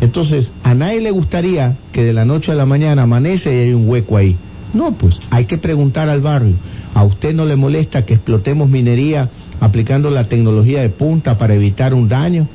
Entonces, 0.00 0.50
a 0.62 0.74
nadie 0.74 1.00
le 1.00 1.10
gustaría 1.10 1.76
que 1.92 2.02
de 2.02 2.12
la 2.12 2.24
noche 2.24 2.52
a 2.52 2.54
la 2.54 2.66
mañana 2.66 3.02
amanece 3.02 3.54
y 3.54 3.58
hay 3.68 3.72
un 3.72 3.88
hueco 3.88 4.16
ahí. 4.16 4.36
No, 4.72 4.92
pues 4.92 5.18
hay 5.30 5.44
que 5.44 5.58
preguntar 5.58 6.08
al 6.08 6.20
barrio. 6.20 6.54
¿A 6.94 7.04
usted 7.04 7.34
no 7.34 7.44
le 7.44 7.56
molesta 7.56 8.04
que 8.04 8.14
explotemos 8.14 8.68
minería 8.68 9.28
aplicando 9.60 10.10
la 10.10 10.28
tecnología 10.28 10.80
de 10.82 10.88
punta 10.90 11.38
para 11.38 11.54
evitar 11.54 11.94
un 11.94 12.08
daño? 12.08 12.48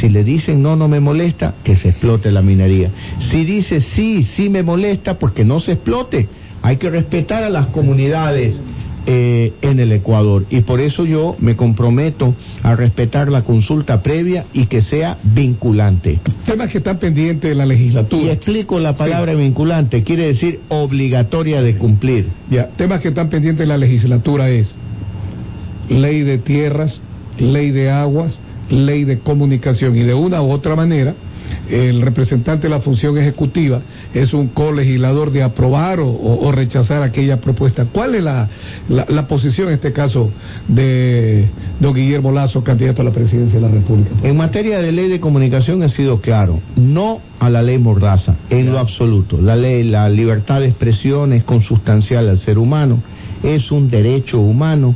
Si 0.00 0.08
le 0.08 0.24
dicen 0.24 0.62
no, 0.62 0.76
no 0.76 0.88
me 0.88 1.00
molesta, 1.00 1.54
que 1.62 1.76
se 1.76 1.90
explote 1.90 2.30
la 2.30 2.42
minería. 2.42 2.90
Si 3.30 3.44
dice 3.44 3.82
sí, 3.94 4.26
sí 4.36 4.48
me 4.48 4.62
molesta, 4.62 5.18
pues 5.18 5.32
que 5.32 5.44
no 5.44 5.60
se 5.60 5.72
explote. 5.72 6.28
Hay 6.62 6.78
que 6.78 6.88
respetar 6.88 7.42
a 7.42 7.50
las 7.50 7.66
comunidades 7.66 8.58
eh, 9.06 9.52
en 9.62 9.80
el 9.80 9.92
Ecuador. 9.92 10.44
Y 10.50 10.60
por 10.62 10.80
eso 10.80 11.04
yo 11.04 11.36
me 11.38 11.56
comprometo 11.56 12.34
a 12.62 12.74
respetar 12.74 13.28
la 13.28 13.42
consulta 13.42 14.02
previa 14.02 14.46
y 14.52 14.66
que 14.66 14.82
sea 14.82 15.18
vinculante. 15.22 16.20
Temas 16.46 16.70
que 16.70 16.78
están 16.78 16.98
pendientes 16.98 17.50
de 17.50 17.54
la 17.54 17.66
Y 17.66 17.68
legislatura. 17.68 18.32
explico 18.32 18.78
la 18.78 18.96
palabra 18.96 19.34
vinculante, 19.34 20.02
quiere 20.02 20.28
decir 20.28 20.60
obligatoria 20.68 21.62
de 21.62 21.76
cumplir. 21.76 22.26
Ya, 22.50 22.68
temas 22.76 23.00
que 23.00 23.08
están 23.08 23.28
pendientes 23.28 23.66
de 23.66 23.66
la 23.66 23.78
legislatura 23.78 24.48
es 24.48 24.74
ley 25.88 26.22
de 26.22 26.38
tierras, 26.38 27.00
ley 27.38 27.70
de 27.70 27.90
aguas, 27.90 28.38
ley 28.70 29.04
de 29.04 29.18
comunicación 29.18 29.96
y 29.96 30.02
de 30.02 30.14
una 30.14 30.40
u 30.42 30.50
otra 30.50 30.76
manera 30.76 31.14
el 31.70 32.02
representante 32.02 32.64
de 32.64 32.70
la 32.70 32.80
función 32.80 33.16
ejecutiva 33.18 33.80
es 34.12 34.32
un 34.34 34.48
colegislador 34.48 35.30
de 35.30 35.42
aprobar 35.42 36.00
o, 36.00 36.08
o- 36.08 36.46
o 36.46 36.52
rechazar 36.52 37.02
aquella 37.02 37.40
propuesta. 37.40 37.86
¿Cuál 37.92 38.14
es 38.16 38.22
la, 38.24 38.48
la, 38.88 39.06
la 39.08 39.26
posición 39.28 39.68
en 39.68 39.74
este 39.74 39.92
caso 39.92 40.30
de 40.68 41.46
don 41.80 41.94
Guillermo 41.94 42.32
Lazo, 42.32 42.62
candidato 42.64 43.02
a 43.02 43.04
la 43.04 43.10
presidencia 43.12 43.60
de 43.60 43.66
la 43.66 43.72
República? 43.72 44.10
En 44.22 44.36
materia 44.36 44.78
de 44.78 44.92
ley 44.92 45.08
de 45.08 45.20
comunicación 45.20 45.82
he 45.82 45.88
sido 45.90 46.20
claro, 46.20 46.60
no 46.76 47.20
a 47.40 47.50
la 47.50 47.62
ley 47.62 47.78
Mordaza, 47.78 48.36
en 48.50 48.70
lo 48.72 48.78
absoluto. 48.78 49.40
La 49.40 49.56
ley, 49.56 49.84
la 49.84 50.08
libertad 50.08 50.60
de 50.60 50.66
expresión 50.68 51.32
es 51.32 51.44
consustancial 51.44 52.28
al 52.28 52.38
ser 52.38 52.58
humano, 52.58 53.02
es 53.42 53.70
un 53.70 53.90
derecho 53.90 54.40
humano 54.40 54.94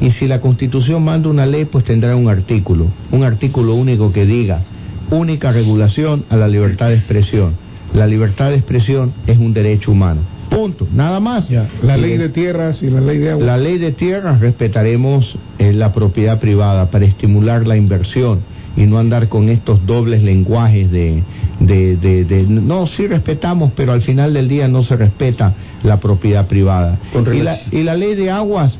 y 0.00 0.10
si 0.12 0.26
la 0.26 0.40
Constitución 0.40 1.04
manda 1.04 1.28
una 1.28 1.44
ley, 1.46 1.66
pues 1.66 1.84
tendrá 1.84 2.16
un 2.16 2.28
artículo, 2.28 2.86
un 3.12 3.24
artículo 3.24 3.74
único 3.74 4.12
que 4.12 4.24
diga 4.24 4.62
única 5.10 5.52
regulación 5.52 6.24
a 6.30 6.36
la 6.36 6.48
libertad 6.48 6.88
de 6.88 6.94
expresión. 6.96 7.54
La 7.94 8.06
libertad 8.06 8.50
de 8.50 8.56
expresión 8.56 9.12
es 9.26 9.38
un 9.38 9.52
derecho 9.52 9.90
humano. 9.92 10.20
Punto, 10.50 10.86
nada 10.92 11.20
más. 11.20 11.48
Ya, 11.48 11.68
La 11.82 11.96
ley 11.96 12.16
de 12.18 12.28
tierras 12.28 12.82
y 12.82 12.88
la 12.88 13.00
ley 13.00 13.18
de 13.18 13.30
aguas. 13.30 13.46
la 13.46 13.56
ley 13.56 13.78
de 13.78 13.92
tierras 13.92 14.40
respetaremos 14.40 15.36
eh, 15.58 15.72
la 15.72 15.92
propiedad 15.92 16.40
privada 16.40 16.90
para 16.90 17.04
estimular 17.04 17.66
la 17.66 17.76
inversión 17.76 18.40
y 18.76 18.82
no 18.86 18.98
andar 18.98 19.28
con 19.28 19.48
estos 19.48 19.84
dobles 19.86 20.22
lenguajes 20.22 20.90
de, 20.90 21.22
de, 21.60 21.96
de, 21.96 22.24
de- 22.24 22.42
no 22.44 22.86
sí 22.86 23.06
respetamos 23.08 23.72
pero 23.76 23.92
al 23.92 24.02
final 24.02 24.32
del 24.32 24.48
día 24.48 24.68
no 24.68 24.84
se 24.84 24.96
respeta 24.96 25.54
la 25.82 25.98
propiedad 25.98 26.46
privada 26.46 26.96
y 27.32 27.40
la, 27.42 27.58
y 27.72 27.82
la 27.82 27.96
ley 27.96 28.14
de 28.14 28.30
aguas 28.30 28.72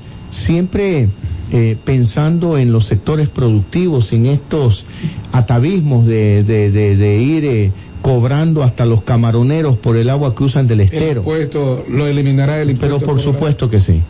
siempre 0.46 1.08
eh, 1.52 1.76
pensando 1.84 2.58
en 2.58 2.72
los 2.72 2.86
sectores 2.86 3.28
productivos 3.28 4.06
sin 4.08 4.26
estos 4.26 4.84
atavismos 5.32 6.06
de, 6.06 6.44
de, 6.44 6.70
de, 6.70 6.96
de 6.96 7.22
ir 7.22 7.44
eh, 7.44 7.72
cobrando 8.02 8.62
hasta 8.62 8.86
los 8.86 9.02
camaroneros 9.02 9.76
por 9.78 9.96
el 9.96 10.08
agua 10.08 10.34
que 10.34 10.44
usan 10.44 10.66
del 10.66 10.80
El 10.80 10.86
estero 10.86 11.20
impuesto 11.20 11.84
lo 11.88 12.06
eliminará 12.06 12.60
el 12.62 12.70
impuesto. 12.70 12.98
pero 12.98 13.12
por 13.12 13.22
supuesto 13.22 13.68
que 13.68 13.80
sí 13.80 14.00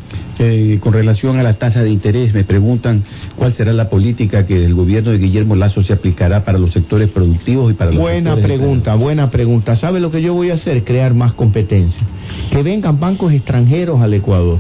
Eh, 0.43 0.79
con 0.81 0.95
relación 0.95 1.39
a 1.39 1.43
la 1.43 1.59
tasa 1.59 1.83
de 1.83 1.91
interés, 1.91 2.33
me 2.33 2.45
preguntan 2.45 3.05
cuál 3.37 3.53
será 3.53 3.75
la 3.75 3.91
política 3.91 4.47
que 4.47 4.65
el 4.65 4.75
gobierno 4.75 5.11
de 5.11 5.19
Guillermo 5.19 5.55
Lazo 5.55 5.83
se 5.83 5.93
aplicará 5.93 6.47
para 6.47 6.57
los 6.59 6.73
sectores 6.73 7.11
productivos 7.11 7.71
y 7.71 7.75
para 7.75 7.91
los 7.91 8.01
Buena 8.01 8.35
sectores 8.37 8.59
pregunta, 8.59 8.95
buena 8.95 9.31
pregunta. 9.31 9.77
¿Sabe 9.77 10.01
lo 10.01 10.11
que 10.11 10.23
yo 10.23 10.33
voy 10.33 10.49
a 10.51 10.55
hacer? 10.55 10.83
Crear 10.85 11.13
más 11.13 11.35
competencia. 11.35 12.01
Que 12.51 12.63
vengan 12.63 12.99
bancos 12.99 13.35
extranjeros 13.35 14.01
al 14.01 14.15
Ecuador. 14.15 14.59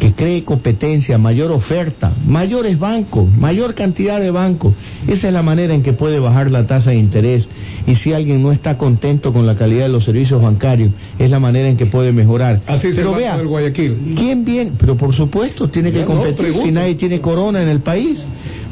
Que 0.00 0.12
cree 0.14 0.44
competencia, 0.44 1.18
mayor 1.18 1.52
oferta, 1.52 2.12
mayores 2.26 2.78
bancos, 2.78 3.28
mayor 3.36 3.74
cantidad 3.74 4.18
de 4.18 4.30
bancos. 4.30 4.74
Esa 5.06 5.28
es 5.28 5.32
la 5.32 5.42
manera 5.42 5.74
en 5.74 5.82
que 5.82 5.92
puede 5.92 6.18
bajar 6.18 6.50
la 6.50 6.66
tasa 6.66 6.90
de 6.90 6.96
interés. 6.96 7.46
Y 7.86 7.96
si 7.96 8.12
alguien 8.12 8.42
no 8.42 8.50
está 8.50 8.78
contento 8.78 9.32
con 9.32 9.46
la 9.46 9.56
calidad 9.56 9.84
de 9.84 9.90
los 9.90 10.04
servicios 10.04 10.40
bancarios, 10.42 10.90
es 11.18 11.30
la 11.30 11.38
manera 11.38 11.68
en 11.68 11.76
que 11.76 11.86
puede 11.86 12.12
mejorar. 12.12 12.60
Así 12.66 12.88
Pero 12.96 13.12
el 13.12 13.18
vea, 13.18 13.36
del 13.36 13.46
Guayaquil. 13.46 14.14
¿quién 14.16 14.44
viene? 14.44 14.72
Pero 14.78 14.96
por 14.96 15.14
supuesto, 15.14 15.68
tiene 15.68 15.92
que 15.92 15.98
Ya, 16.00 16.06
no, 16.06 16.14
competir 16.14 16.54
si 16.62 16.70
nadie 16.72 16.94
tiene 16.94 17.20
corona 17.20 17.62
en 17.62 17.68
el 17.68 17.80
país. 17.80 18.18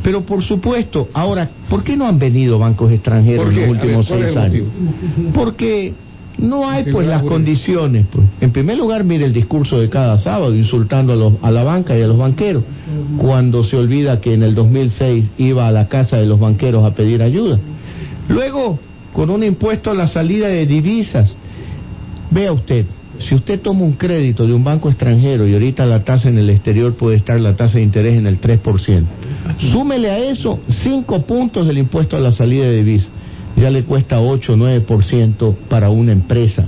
Pero 0.03 0.23
por 0.23 0.43
supuesto, 0.43 1.09
ahora, 1.13 1.51
¿por 1.69 1.85
qué 1.85 1.97
no 1.97 2.07
han 2.07 2.19
venido 2.19 2.59
bancos 2.59 2.91
extranjeros 2.91 3.45
¿Por 3.45 3.53
en 3.53 3.61
los 3.61 3.69
ver, 3.69 3.83
últimos 3.83 4.09
¿cuál 4.09 4.21
es 4.21 4.25
seis 4.27 4.37
el 4.37 4.43
años? 4.43 4.65
Porque 5.35 5.93
no 6.39 6.69
hay 6.69 6.85
pues 6.85 7.07
las 7.07 7.23
condiciones. 7.25 8.07
Pues. 8.11 8.27
En 8.41 8.53
primer 8.53 8.79
lugar, 8.79 9.05
mire 9.05 9.25
el 9.25 9.33
discurso 9.33 9.79
de 9.79 9.89
cada 9.89 10.19
sábado 10.19 10.55
insultando 10.55 11.13
a, 11.13 11.17
los, 11.17 11.35
a 11.43 11.51
la 11.51 11.65
banca 11.65 11.99
y 11.99 12.03
a 12.03 12.07
los 12.07 12.17
banqueros, 12.17 12.65
cuando 13.19 13.65
se 13.65 13.77
olvida 13.77 14.21
que 14.21 14.35
en 14.35 14.43
el 14.43 14.55
2006 14.55 15.27
iba 15.39 15.69
a 15.69 15.73
la 15.73 15.89
casa 15.89 16.17
de 16.17 16.27
los 16.27 16.39
banqueros 16.39 16.85
a 16.85 16.95
pedir 16.95 17.23
ayuda. 17.23 17.59
Luego, 18.29 18.79
con 19.13 19.31
un 19.31 19.43
impuesto 19.43 19.91
a 19.91 19.95
la 19.95 20.09
salida 20.09 20.49
de 20.49 20.67
divisas. 20.67 21.35
Vea 22.31 22.53
usted, 22.53 22.85
si 23.21 23.35
usted 23.35 23.61
toma 23.61 23.83
un 23.83 23.95
crédito 23.95 24.47
de 24.47 24.53
un 24.53 24.63
banco 24.63 24.89
extranjero 24.89 25.49
y 25.49 25.55
ahorita 25.55 25.87
la 25.87 26.05
tasa 26.05 26.29
en 26.29 26.39
el 26.39 26.51
exterior 26.51 26.95
puede 26.95 27.17
estar 27.17 27.41
la 27.41 27.57
tasa 27.57 27.79
de 27.79 27.85
interés 27.85 28.17
en 28.17 28.27
el 28.27 28.41
3%, 28.41 29.05
súmele 29.73 30.11
a 30.11 30.19
eso 30.19 30.61
5 30.85 31.23
puntos 31.23 31.67
del 31.67 31.79
impuesto 31.79 32.17
a 32.17 32.21
la 32.21 32.33
salida 32.33 32.67
de 32.67 32.77
divisas. 32.77 33.09
Ya 33.61 33.71
le 33.71 33.85
cuesta 33.85 34.21
8 34.21 34.53
o 34.53 34.57
9% 34.57 35.55
para 35.69 35.91
una 35.91 36.13
empresa. 36.13 36.65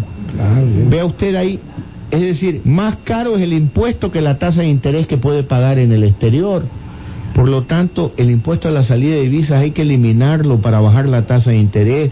Vea 0.89 1.05
usted 1.05 1.35
ahí, 1.37 1.61
es 2.11 2.21
decir, 2.21 2.63
más 2.65 2.97
caro 3.05 3.37
es 3.37 3.43
el 3.43 3.53
impuesto 3.53 4.11
que 4.11 4.21
la 4.21 4.39
tasa 4.39 4.63
de 4.63 4.69
interés 4.69 5.07
que 5.07 5.17
puede 5.17 5.45
pagar 5.45 5.79
en 5.79 5.93
el 5.93 6.05
exterior. 6.05 6.65
Por 7.35 7.49
lo 7.49 7.63
tanto, 7.63 8.13
el 8.17 8.31
impuesto 8.31 8.69
a 8.69 8.73
la 8.73 8.85
salida 8.85 9.15
de 9.15 9.23
divisas 9.23 9.63
hay 9.63 9.71
que 9.71 9.83
eliminarlo 9.83 10.61
para 10.61 10.81
bajar 10.81 11.07
la 11.07 11.27
tasa 11.27 11.51
de 11.51 11.59
interés, 11.59 12.11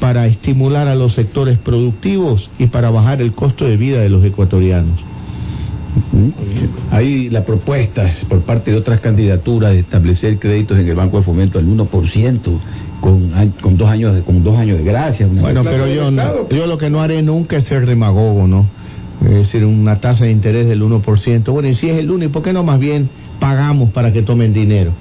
para 0.00 0.26
estimular 0.26 0.88
a 0.88 0.94
los 0.94 1.14
sectores 1.14 1.58
productivos 1.58 2.50
y 2.58 2.66
para 2.66 2.90
bajar 2.90 3.20
el 3.20 3.32
costo 3.32 3.66
de 3.66 3.76
vida 3.76 4.00
de 4.00 4.08
los 4.08 4.24
ecuatorianos. 4.24 4.98
Hay 6.90 7.30
la 7.30 7.44
propuesta 7.44 8.10
por 8.28 8.40
parte 8.42 8.70
de 8.70 8.78
otras 8.78 9.00
candidaturas 9.00 9.72
de 9.72 9.80
establecer 9.80 10.38
créditos 10.38 10.78
en 10.78 10.88
el 10.88 10.94
Banco 10.94 11.18
de 11.18 11.24
Fomento 11.24 11.58
al 11.58 11.66
1% 11.66 12.58
con, 13.04 13.30
con 13.60 13.76
dos 13.76 13.88
años 13.90 14.14
de, 14.14 14.22
con 14.22 14.42
dos 14.42 14.56
años 14.58 14.78
de 14.78 14.84
gracia. 14.84 15.26
Bueno, 15.42 15.62
pero 15.62 15.86
yo, 15.94 16.10
no- 16.10 16.48
yo 16.48 16.66
lo 16.66 16.78
que 16.78 16.88
no 16.88 17.02
haré 17.02 17.22
nunca 17.22 17.56
es 17.58 17.64
ser 17.64 17.84
demagogo, 17.84 18.46
¿no? 18.48 18.64
Es 19.22 19.30
decir, 19.30 19.64
una 19.64 20.00
tasa 20.00 20.24
de 20.24 20.30
interés 20.30 20.66
del 20.66 20.82
1%. 20.82 21.52
Bueno, 21.52 21.68
y 21.68 21.74
si 21.76 21.88
es 21.90 21.98
el 21.98 22.10
1, 22.10 22.24
¿y 22.24 22.28
por 22.28 22.42
qué 22.42 22.52
no 22.54 22.64
más 22.64 22.80
bien 22.80 23.10
pagamos 23.40 23.90
para 23.90 24.10
que 24.12 24.22
tomen 24.22 24.52
dinero? 24.54 24.92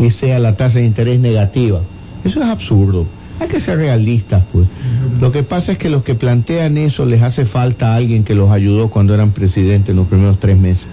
Y 0.00 0.10
sea 0.10 0.38
la 0.40 0.56
tasa 0.56 0.80
de 0.80 0.84
interés 0.86 1.20
negativa. 1.20 1.80
Eso 2.24 2.40
es 2.40 2.46
absurdo. 2.46 3.06
Hay 3.40 3.46
que 3.46 3.60
ser 3.60 3.78
realistas, 3.78 4.42
pues. 4.52 4.66
Lo 5.20 5.30
que 5.30 5.44
pasa 5.44 5.70
es 5.72 5.78
que 5.78 5.88
los 5.88 6.02
que 6.02 6.16
plantean 6.16 6.76
eso 6.76 7.04
les 7.06 7.22
hace 7.22 7.46
falta 7.46 7.92
a 7.92 7.96
alguien 7.96 8.24
que 8.24 8.34
los 8.34 8.50
ayudó 8.50 8.90
cuando 8.90 9.14
eran 9.14 9.30
presidentes 9.30 9.90
en 9.90 9.96
los 9.96 10.08
primeros 10.08 10.40
tres 10.40 10.58
meses. 10.58 10.86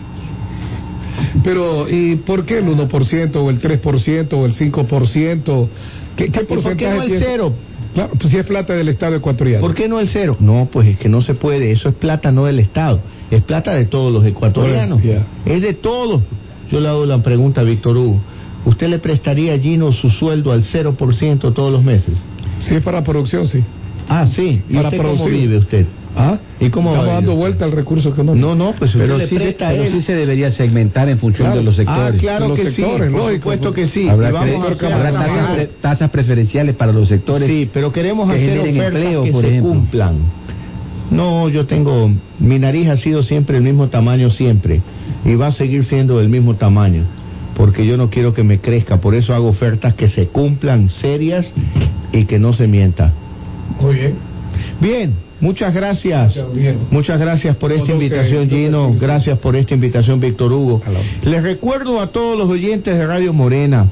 Pero, 1.44 1.90
¿y 1.90 2.16
por 2.18 2.46
qué 2.46 2.60
el 2.60 2.66
1% 2.66 3.36
o 3.36 3.50
el 3.50 3.62
3% 3.62 4.34
o 4.34 4.46
el 4.46 4.56
5%? 4.56 5.68
¿Qué, 6.16 6.32
qué 6.32 6.42
¿Y 6.42 6.46
por 6.46 6.58
qué 6.58 6.64
porcentaje 6.64 6.96
no 6.96 7.04
el 7.04 7.10
tiene? 7.10 7.26
cero? 7.26 7.54
Claro, 7.94 8.12
pues 8.20 8.32
si 8.32 8.38
es 8.38 8.46
plata 8.46 8.74
del 8.74 8.90
Estado 8.90 9.16
ecuatoriano. 9.16 9.62
¿Por 9.66 9.74
qué 9.74 9.88
no 9.88 10.00
el 10.00 10.10
cero? 10.10 10.36
No, 10.40 10.68
pues 10.72 10.88
es 10.88 10.98
que 10.98 11.08
no 11.08 11.22
se 11.22 11.34
puede. 11.34 11.72
Eso 11.72 11.90
es 11.90 11.96
plata 11.96 12.32
no 12.32 12.46
del 12.46 12.60
Estado. 12.60 13.00
Es 13.32 13.42
plata 13.44 13.74
de 13.74 13.86
todos 13.86 14.12
los 14.12 14.26
ecuatorianos. 14.26 15.02
Es 15.46 15.62
de 15.62 15.74
todos. 15.74 16.22
Yo 16.72 16.80
le 16.80 16.90
hago 16.90 17.06
la 17.06 17.20
pregunta 17.20 17.62
a 17.62 17.64
Víctor 17.64 17.96
Hugo. 17.98 18.20
¿Usted 18.66 18.90
le 18.90 19.00
prestaría 19.00 19.54
a 19.54 19.60
Gino 19.60 19.92
su 19.94 20.10
sueldo 20.10 20.52
al 20.52 20.66
0% 20.66 21.54
todos 21.54 21.72
los 21.72 21.84
meses? 21.84 22.16
Si 22.68 22.76
es 22.76 22.84
para 22.84 23.04
producción, 23.04 23.48
sí. 23.48 23.64
Ah, 24.10 24.28
sí. 24.36 24.62
¿Y 24.68 24.74
Para 24.74 24.90
usted 24.90 25.02
cómo 25.02 25.26
vive 25.28 25.58
usted? 25.58 25.86
¿Ah? 26.18 26.40
¿Y 26.62 26.70
cómo 26.70 26.92
Estamos 26.92 27.14
dando 27.14 27.36
vuelta 27.36 27.66
al 27.66 27.72
recurso 27.74 28.10
económico. 28.10 28.48
No, 28.48 28.56
no, 28.56 28.74
pues 28.80 28.92
pero 28.94 29.20
sí, 29.20 29.28
se, 29.38 29.56
pero 29.60 30.02
sí 30.02 30.14
debería 30.14 30.52
segmentar 30.52 31.10
en 31.10 31.20
función 31.20 31.48
Claro. 31.48 31.58
de 31.60 31.64
los 31.66 31.76
sectores. 31.76 32.14
Ah, 32.16 32.18
claro 32.18 32.48
Los 32.50 32.58
que 32.60 32.66
sectores, 32.72 33.08
sí. 33.08 33.12
Por 33.12 33.22
lógico, 33.22 33.36
supuesto 33.42 33.74
que 33.74 33.88
sí. 33.90 34.08
Habrá, 34.08 34.30
Y 34.30 34.32
vamos 34.32 34.48
crédito- 34.50 34.68
a 34.68 34.72
hacer 34.72 34.94
habrá 34.94 35.10
trabajar. 35.12 35.36
tasas, 35.38 35.56
pre- 35.56 35.70
tasas 35.82 36.10
preferenciales 36.12 36.76
para 36.76 36.92
los 36.94 37.10
sectores. 37.10 37.50
Sí, 37.50 37.70
pero 37.74 37.92
queremos 37.92 38.30
que 38.30 38.36
hacer 38.36 38.60
ofertas 38.60 38.86
empleo, 38.86 39.24
que 39.24 39.32
por 39.32 39.42
se 39.44 39.50
ejemplo. 39.50 39.72
cumplan. 39.74 40.16
No, 41.12 41.50
yo 41.50 41.66
tengo, 41.66 42.10
mi 42.40 42.60
nariz 42.60 42.88
ha 42.90 42.98
sido 42.98 43.22
siempre 43.24 43.58
el 43.58 43.64
mismo 43.64 43.90
tamaño 43.90 44.30
siempre 44.32 44.82
y 45.26 45.36
va 45.36 45.48
a 45.48 45.52
seguir 45.52 45.86
siendo 45.86 46.18
del 46.18 46.30
mismo 46.30 46.56
tamaño 46.56 47.04
porque 47.56 47.86
yo 47.86 47.96
no 47.96 48.10
quiero 48.10 48.34
que 48.34 48.44
me 48.44 48.60
crezca, 48.60 48.98
por 49.02 49.16
eso 49.16 49.34
hago 49.34 49.48
ofertas 49.50 49.94
que 49.94 50.10
se 50.10 50.28
cumplan, 50.28 50.90
serias 50.90 51.46
y 52.12 52.26
que 52.26 52.40
no 52.40 52.54
se 52.54 52.68
mienta. 52.68 53.14
Muy 53.80 53.94
bien. 53.96 54.16
Bien, 54.80 55.14
muchas 55.40 55.74
gracias. 55.74 56.36
Muchas 56.92 57.20
gracias 57.20 57.56
por 57.58 57.72
esta 57.72 57.92
invitación, 57.92 58.50
Gino. 58.50 58.94
Gracias 59.00 59.38
por 59.40 59.56
esta 59.56 59.74
invitación, 59.74 60.20
Víctor 60.20 60.52
Hugo. 60.52 60.82
Les 61.24 61.42
recuerdo 61.44 62.02
a 62.02 62.08
todos 62.08 62.38
los 62.38 62.50
oyentes 62.50 62.96
de 62.98 63.06
Radio 63.06 63.34
Morena, 63.34 63.88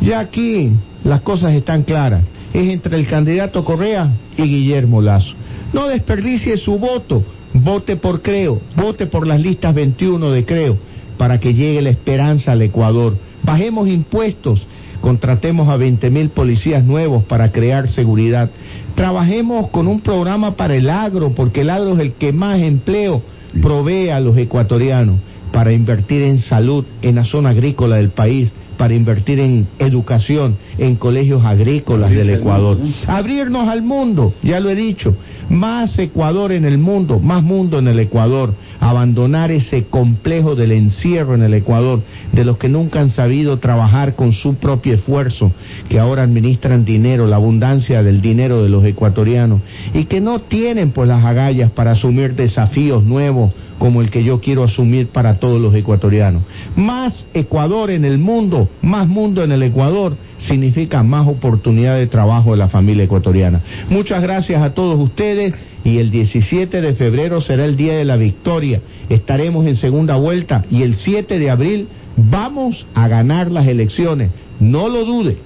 ya 0.00 0.20
aquí 0.20 0.70
las 1.04 1.20
cosas 1.20 1.52
están 1.52 1.82
claras. 1.82 2.24
Es 2.52 2.68
entre 2.68 2.96
el 2.96 3.08
candidato 3.08 3.64
Correa 3.64 4.12
y 4.36 4.42
Guillermo 4.42 5.02
Lazo. 5.02 5.34
No 5.72 5.88
desperdicie 5.88 6.56
su 6.58 6.78
voto. 6.78 7.24
Vote 7.52 7.96
por 7.96 8.22
Creo. 8.22 8.60
Vote 8.76 9.06
por 9.06 9.26
las 9.26 9.40
listas 9.40 9.74
21 9.74 10.30
de 10.30 10.44
Creo 10.44 10.78
para 11.18 11.40
que 11.40 11.54
llegue 11.54 11.82
la 11.82 11.90
esperanza 11.90 12.52
al 12.52 12.62
Ecuador. 12.62 13.16
Bajemos 13.42 13.88
impuestos. 13.88 14.66
Contratemos 15.04 15.68
a 15.68 15.76
20 15.76 16.08
mil 16.08 16.30
policías 16.30 16.82
nuevos 16.82 17.24
para 17.24 17.52
crear 17.52 17.90
seguridad. 17.90 18.48
Trabajemos 18.94 19.68
con 19.68 19.86
un 19.86 20.00
programa 20.00 20.56
para 20.56 20.76
el 20.76 20.88
agro, 20.88 21.34
porque 21.34 21.60
el 21.60 21.68
agro 21.68 21.92
es 21.92 21.98
el 21.98 22.12
que 22.14 22.32
más 22.32 22.58
empleo 22.60 23.20
provee 23.60 24.08
a 24.08 24.18
los 24.20 24.34
ecuatorianos 24.38 25.16
para 25.52 25.74
invertir 25.74 26.22
en 26.22 26.40
salud 26.40 26.86
en 27.02 27.16
la 27.16 27.24
zona 27.24 27.50
agrícola 27.50 27.96
del 27.96 28.12
país, 28.12 28.50
para 28.74 28.94
invertir 28.94 29.40
en 29.40 29.66
educación, 29.78 30.56
en 30.78 30.96
colegios 30.96 31.44
agrícolas 31.44 32.10
del 32.10 32.30
Ecuador. 32.30 32.78
Abrirnos 33.06 33.68
al 33.68 33.82
mundo, 33.82 34.34
ya 34.42 34.60
lo 34.60 34.70
he 34.70 34.74
dicho, 34.74 35.16
más 35.48 35.98
Ecuador 35.98 36.52
en 36.52 36.64
el 36.64 36.78
mundo, 36.78 37.18
más 37.20 37.42
mundo 37.42 37.78
en 37.78 37.88
el 37.88 37.98
Ecuador, 37.98 38.54
abandonar 38.80 39.50
ese 39.50 39.84
complejo 39.84 40.54
del 40.54 40.72
encierro 40.72 41.34
en 41.34 41.42
el 41.42 41.54
Ecuador, 41.54 42.02
de 42.32 42.44
los 42.44 42.58
que 42.58 42.68
nunca 42.68 43.00
han 43.00 43.10
sabido 43.10 43.58
trabajar 43.58 44.14
con 44.14 44.32
su 44.32 44.54
propio 44.56 44.94
esfuerzo, 44.94 45.52
que 45.88 45.98
ahora 45.98 46.22
administran 46.22 46.84
dinero, 46.84 47.26
la 47.26 47.36
abundancia 47.36 48.02
del 48.02 48.20
dinero 48.20 48.62
de 48.62 48.68
los 48.68 48.84
ecuatorianos, 48.84 49.60
y 49.92 50.04
que 50.04 50.20
no 50.20 50.40
tienen 50.40 50.90
pues 50.90 51.08
las 51.08 51.24
agallas 51.24 51.70
para 51.70 51.92
asumir 51.92 52.34
desafíos 52.34 53.04
nuevos 53.04 53.52
como 53.78 54.00
el 54.00 54.10
que 54.10 54.24
yo 54.24 54.40
quiero 54.40 54.64
asumir 54.64 55.08
para 55.08 55.38
todos 55.38 55.60
los 55.60 55.74
ecuatorianos. 55.74 56.42
Más 56.76 57.12
Ecuador 57.34 57.90
en 57.90 58.04
el 58.04 58.18
mundo, 58.18 58.68
más 58.82 59.08
mundo 59.08 59.42
en 59.42 59.52
el 59.52 59.62
Ecuador, 59.62 60.16
significa 60.46 61.02
más 61.02 61.26
oportunidad 61.26 61.96
de 61.96 62.06
trabajo 62.06 62.52
de 62.52 62.58
la 62.58 62.68
familia 62.68 63.04
ecuatoriana. 63.04 63.60
Muchas 63.88 64.22
gracias 64.22 64.62
a 64.62 64.74
todos 64.74 64.98
ustedes 64.98 65.54
y 65.84 65.98
el 65.98 66.10
17 66.10 66.80
de 66.80 66.94
febrero 66.94 67.40
será 67.40 67.64
el 67.64 67.76
día 67.76 67.94
de 67.94 68.04
la 68.04 68.16
victoria. 68.16 68.80
Estaremos 69.08 69.66
en 69.66 69.76
segunda 69.76 70.16
vuelta 70.16 70.64
y 70.70 70.82
el 70.82 70.96
7 70.96 71.38
de 71.38 71.50
abril 71.50 71.88
vamos 72.16 72.86
a 72.94 73.08
ganar 73.08 73.50
las 73.50 73.66
elecciones. 73.66 74.30
No 74.60 74.88
lo 74.88 75.04
dude. 75.04 75.36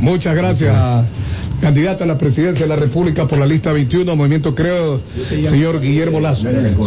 Muchas 0.00 0.34
gracias, 0.34 0.74
candidato 1.60 2.04
a 2.04 2.06
la 2.06 2.16
presidencia 2.16 2.62
de 2.62 2.68
la 2.68 2.76
República 2.76 3.26
por 3.26 3.38
la 3.38 3.46
lista 3.46 3.72
21, 3.72 4.16
Movimiento 4.16 4.54
Creo, 4.54 5.00
señor 5.28 5.80
Guillermo 5.80 6.20
Lazo. 6.20 6.48